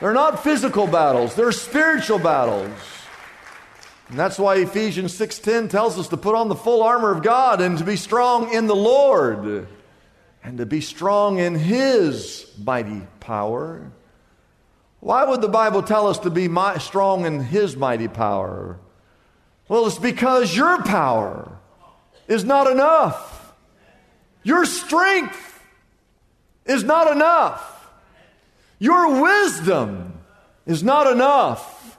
They're 0.00 0.12
not 0.12 0.42
physical 0.42 0.86
battles, 0.86 1.34
they're 1.34 1.52
spiritual 1.52 2.18
battles. 2.18 2.70
And 4.08 4.18
that's 4.18 4.38
why 4.38 4.56
Ephesians 4.56 5.12
6:10 5.12 5.68
tells 5.68 5.98
us 5.98 6.08
to 6.08 6.16
put 6.16 6.34
on 6.34 6.48
the 6.48 6.54
full 6.54 6.82
armor 6.82 7.10
of 7.10 7.22
God 7.22 7.60
and 7.60 7.76
to 7.76 7.84
be 7.84 7.96
strong 7.96 8.52
in 8.52 8.66
the 8.66 8.76
Lord 8.76 9.68
and 10.48 10.56
to 10.56 10.64
be 10.64 10.80
strong 10.80 11.38
in 11.38 11.54
his 11.54 12.50
mighty 12.64 13.02
power. 13.20 13.92
Why 15.00 15.22
would 15.22 15.42
the 15.42 15.48
Bible 15.48 15.82
tell 15.82 16.06
us 16.06 16.20
to 16.20 16.30
be 16.30 16.48
strong 16.78 17.26
in 17.26 17.40
His 17.40 17.76
mighty 17.76 18.08
power? 18.08 18.78
Well, 19.68 19.86
it's 19.86 19.98
because 19.98 20.56
your 20.56 20.82
power 20.84 21.52
is 22.28 22.44
not 22.44 22.66
enough. 22.66 23.52
Your 24.42 24.64
strength 24.64 25.62
is 26.64 26.82
not 26.82 27.12
enough. 27.12 27.90
Your 28.78 29.20
wisdom 29.20 30.18
is 30.64 30.82
not 30.82 31.12
enough. 31.12 31.98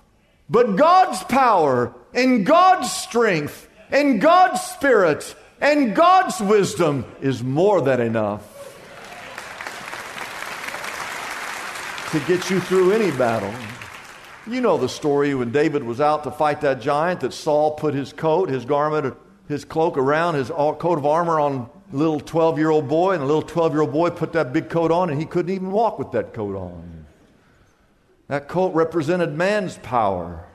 But 0.49 0.75
God's 0.75 1.23
power 1.25 1.93
and 2.15 2.47
God's 2.47 2.91
strength 2.91 3.69
and 3.91 4.19
God's 4.19 4.59
spirit 4.61 5.35
and 5.61 5.95
God's 5.95 6.39
wisdom 6.39 7.05
is 7.21 7.43
more 7.43 7.81
than 7.81 8.01
enough. 8.01 8.59
to 12.11 12.19
get 12.21 12.49
you 12.49 12.59
through 12.59 12.91
any 12.91 13.11
battle. 13.11 13.53
You 14.47 14.61
know 14.61 14.79
the 14.79 14.89
story 14.89 15.35
when 15.35 15.51
David 15.51 15.83
was 15.83 16.01
out 16.01 16.23
to 16.23 16.31
fight 16.31 16.61
that 16.61 16.81
giant, 16.81 17.19
that 17.19 17.33
Saul 17.33 17.71
put 17.71 17.93
his 17.93 18.13
coat, 18.13 18.49
his 18.49 18.65
garment, 18.65 19.15
his 19.47 19.63
cloak 19.63 19.95
around 19.95 20.33
his 20.33 20.47
coat 20.47 20.97
of 20.97 21.05
armor 21.05 21.39
on 21.39 21.69
a 21.93 21.95
little 21.95 22.19
12 22.19 22.57
year 22.57 22.71
old 22.71 22.87
boy, 22.87 23.13
and 23.13 23.21
the 23.21 23.27
little 23.27 23.43
12 23.43 23.73
year 23.73 23.81
old 23.81 23.91
boy 23.91 24.09
put 24.09 24.33
that 24.33 24.51
big 24.51 24.69
coat 24.69 24.89
on, 24.89 25.11
and 25.11 25.19
he 25.19 25.25
couldn't 25.27 25.53
even 25.53 25.69
walk 25.69 25.99
with 25.99 26.11
that 26.13 26.33
coat 26.33 26.55
on. 26.55 27.05
That 28.27 28.47
coat 28.47 28.73
represented 28.73 29.35
man's 29.35 29.77
power. 29.77 30.48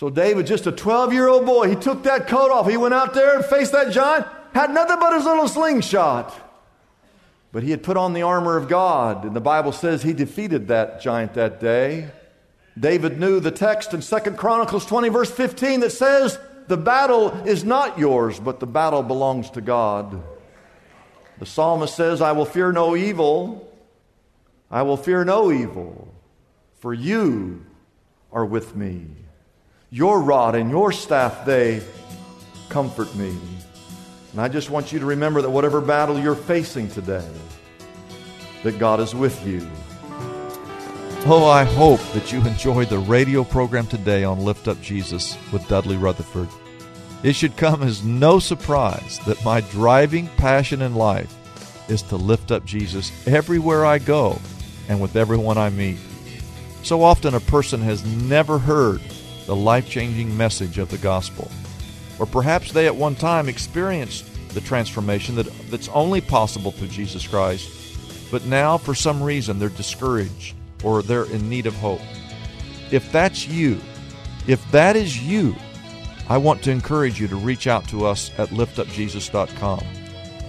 So 0.00 0.08
David, 0.08 0.46
just 0.46 0.66
a 0.66 0.72
12 0.72 1.12
year 1.12 1.28
old 1.28 1.44
boy, 1.44 1.68
he 1.68 1.76
took 1.76 2.04
that 2.04 2.26
coat 2.26 2.50
off. 2.50 2.66
He 2.66 2.78
went 2.78 2.94
out 2.94 3.12
there 3.12 3.36
and 3.36 3.44
faced 3.44 3.72
that 3.72 3.92
giant, 3.92 4.26
had 4.54 4.70
nothing 4.70 4.98
but 4.98 5.12
his 5.12 5.26
little 5.26 5.46
slingshot. 5.46 6.34
But 7.52 7.64
he 7.64 7.70
had 7.70 7.82
put 7.82 7.98
on 7.98 8.14
the 8.14 8.22
armor 8.22 8.56
of 8.56 8.66
God, 8.66 9.26
and 9.26 9.36
the 9.36 9.42
Bible 9.42 9.72
says 9.72 10.02
he 10.02 10.14
defeated 10.14 10.68
that 10.68 11.02
giant 11.02 11.34
that 11.34 11.60
day. 11.60 12.12
David 12.78 13.20
knew 13.20 13.40
the 13.40 13.50
text 13.50 13.92
in 13.92 14.00
Second 14.00 14.38
Chronicles 14.38 14.86
20, 14.86 15.10
verse 15.10 15.30
15, 15.30 15.80
that 15.80 15.90
says, 15.90 16.38
The 16.68 16.78
battle 16.78 17.32
is 17.46 17.62
not 17.62 17.98
yours, 17.98 18.40
but 18.40 18.58
the 18.58 18.66
battle 18.66 19.02
belongs 19.02 19.50
to 19.50 19.60
God. 19.60 20.22
The 21.40 21.44
psalmist 21.44 21.94
says, 21.94 22.22
I 22.22 22.32
will 22.32 22.46
fear 22.46 22.72
no 22.72 22.96
evil. 22.96 23.70
I 24.70 24.80
will 24.80 24.96
fear 24.96 25.26
no 25.26 25.52
evil, 25.52 26.08
for 26.78 26.94
you 26.94 27.66
are 28.32 28.46
with 28.46 28.74
me. 28.74 29.04
Your 29.92 30.22
rod 30.22 30.54
and 30.54 30.70
your 30.70 30.92
staff, 30.92 31.44
they 31.44 31.82
comfort 32.68 33.12
me. 33.16 33.36
And 34.30 34.40
I 34.40 34.46
just 34.46 34.70
want 34.70 34.92
you 34.92 35.00
to 35.00 35.06
remember 35.06 35.42
that 35.42 35.50
whatever 35.50 35.80
battle 35.80 36.16
you're 36.16 36.36
facing 36.36 36.88
today, 36.88 37.28
that 38.62 38.78
God 38.78 39.00
is 39.00 39.16
with 39.16 39.44
you. 39.44 39.68
Oh, 41.26 41.44
I 41.44 41.64
hope 41.64 42.00
that 42.12 42.30
you 42.30 42.40
enjoyed 42.42 42.88
the 42.88 43.00
radio 43.00 43.42
program 43.42 43.88
today 43.88 44.22
on 44.22 44.44
Lift 44.44 44.68
Up 44.68 44.80
Jesus 44.80 45.36
with 45.52 45.66
Dudley 45.66 45.96
Rutherford. 45.96 46.48
It 47.24 47.32
should 47.32 47.56
come 47.56 47.82
as 47.82 48.04
no 48.04 48.38
surprise 48.38 49.18
that 49.26 49.44
my 49.44 49.60
driving 49.60 50.28
passion 50.36 50.82
in 50.82 50.94
life 50.94 51.36
is 51.90 52.02
to 52.02 52.16
lift 52.16 52.52
up 52.52 52.64
Jesus 52.64 53.10
everywhere 53.26 53.84
I 53.84 53.98
go 53.98 54.38
and 54.88 55.00
with 55.00 55.16
everyone 55.16 55.58
I 55.58 55.70
meet. 55.70 55.98
So 56.84 57.02
often 57.02 57.34
a 57.34 57.40
person 57.40 57.80
has 57.82 58.06
never 58.06 58.56
heard 58.56 59.00
the 59.50 59.56
life 59.56 59.90
changing 59.90 60.36
message 60.36 60.78
of 60.78 60.88
the 60.90 60.98
gospel. 60.98 61.50
Or 62.20 62.26
perhaps 62.26 62.70
they 62.70 62.86
at 62.86 62.94
one 62.94 63.16
time 63.16 63.48
experienced 63.48 64.24
the 64.54 64.60
transformation 64.60 65.34
that, 65.34 65.46
that's 65.68 65.88
only 65.88 66.20
possible 66.20 66.70
through 66.70 66.86
Jesus 66.86 67.26
Christ, 67.26 67.68
but 68.30 68.46
now 68.46 68.78
for 68.78 68.94
some 68.94 69.20
reason 69.20 69.58
they're 69.58 69.68
discouraged 69.68 70.54
or 70.84 71.02
they're 71.02 71.24
in 71.24 71.48
need 71.48 71.66
of 71.66 71.74
hope. 71.74 72.00
If 72.92 73.10
that's 73.10 73.48
you, 73.48 73.80
if 74.46 74.64
that 74.70 74.94
is 74.94 75.20
you, 75.20 75.56
I 76.28 76.38
want 76.38 76.62
to 76.62 76.70
encourage 76.70 77.20
you 77.20 77.26
to 77.26 77.34
reach 77.34 77.66
out 77.66 77.88
to 77.88 78.06
us 78.06 78.30
at 78.38 78.50
liftupjesus.com 78.50 79.84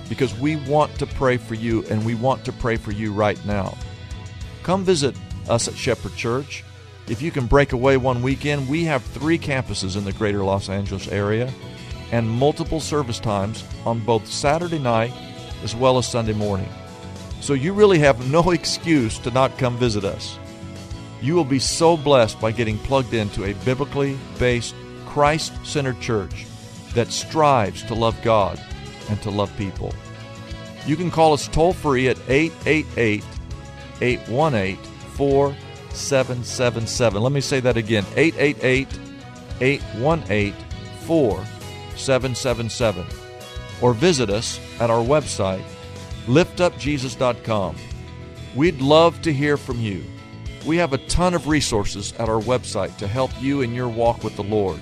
because 0.10 0.38
we 0.38 0.58
want 0.58 0.94
to 1.00 1.08
pray 1.08 1.38
for 1.38 1.56
you 1.56 1.84
and 1.90 2.06
we 2.06 2.14
want 2.14 2.46
to 2.46 2.52
pray 2.52 2.78
for 2.78 2.92
you 2.92 3.14
right 3.14 3.44
now. 3.48 3.76
Come 4.62 4.84
visit 4.84 5.16
us 5.50 5.68
at 5.68 5.74
Shepherd 5.74 6.16
Church. 6.16 6.64
If 7.08 7.22
you 7.22 7.32
can 7.32 7.48
break 7.48 7.74
away 7.74 7.98
one 7.98 8.22
weekend, 8.22 8.70
we 8.70 8.86
have 8.86 9.04
three 9.04 9.38
campuses 9.38 9.98
in 9.98 10.06
the 10.06 10.14
greater 10.14 10.44
Los 10.44 10.70
Angeles 10.70 11.08
area 11.08 11.52
and 12.12 12.30
multiple 12.30 12.80
service 12.80 13.20
times 13.20 13.64
on 13.86 14.00
both 14.00 14.28
Saturday 14.28 14.80
night 14.80 15.14
as 15.64 15.76
well 15.76 15.98
as 15.98 16.08
Sunday 16.08 16.34
morning. 16.34 16.70
So 17.40 17.54
you 17.54 17.74
really 17.74 18.00
have 18.00 18.30
no 18.30 18.52
excuse 18.52 19.18
to 19.20 19.32
not 19.32 19.58
come 19.58 19.78
visit 19.78 20.06
us. 20.06 20.38
You 21.22 21.36
will 21.36 21.46
be 21.46 21.60
so 21.60 21.98
blessed 21.98 22.40
by 22.40 22.52
getting 22.52 22.78
plugged 22.80 23.14
into 23.14 23.46
a 23.46 23.54
biblically 23.66 24.18
based, 24.40 24.76
Christ 25.06 25.54
centered 25.66 26.00
church 26.00 26.46
that 26.94 27.12
strives 27.12 27.84
to 27.84 27.94
love 27.94 28.20
God 28.24 28.60
and 29.10 29.22
to 29.22 29.30
love 29.30 29.56
people. 29.58 29.94
You 30.86 30.96
can 30.96 31.12
call 31.12 31.34
us 31.34 31.48
toll 31.48 31.74
free 31.74 32.08
at 32.08 32.18
888 32.28 33.24
818 34.02 34.78
4777. 35.91 37.21
Let 37.21 37.32
me 37.32 37.41
say 37.41 37.60
that 37.60 37.77
again 37.77 38.06
888 38.15 38.88
818 39.62 40.54
4777. 41.06 43.06
Or 43.82 43.93
visit 43.93 44.30
us 44.30 44.60
at 44.80 44.89
our 44.89 45.04
website, 45.04 45.63
liftupjesus.com. 46.27 47.75
We'd 48.56 48.82
love 48.82 49.21
to 49.21 49.34
hear 49.34 49.58
from 49.58 49.80
you. 49.80 50.04
We 50.65 50.77
have 50.77 50.93
a 50.93 50.99
ton 51.08 51.34
of 51.34 51.47
resources 51.47 52.13
at 52.13 52.30
our 52.30 52.41
website 52.41 52.95
to 52.97 53.08
help 53.08 53.32
you 53.41 53.62
in 53.62 53.73
your 53.73 53.89
walk 53.89 54.23
with 54.23 54.36
the 54.36 54.43
Lord. 54.43 54.80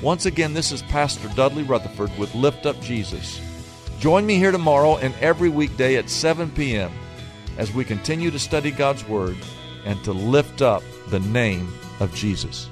Once 0.00 0.26
again, 0.26 0.54
this 0.54 0.72
is 0.72 0.82
Pastor 0.82 1.28
Dudley 1.28 1.64
Rutherford 1.64 2.16
with 2.18 2.34
Lift 2.34 2.66
Up 2.66 2.80
Jesus. 2.80 3.40
Join 3.98 4.26
me 4.26 4.36
here 4.36 4.52
tomorrow 4.52 4.96
and 4.96 5.14
every 5.20 5.48
weekday 5.48 5.96
at 5.96 6.10
7 6.10 6.50
p.m. 6.50 6.92
as 7.56 7.72
we 7.72 7.84
continue 7.84 8.30
to 8.30 8.38
study 8.38 8.70
God's 8.70 9.06
Word 9.06 9.36
and 9.84 10.02
to 10.04 10.12
lift 10.12 10.62
up 10.62 10.82
the 11.08 11.20
name 11.20 11.68
of 12.00 12.14
Jesus. 12.14 12.68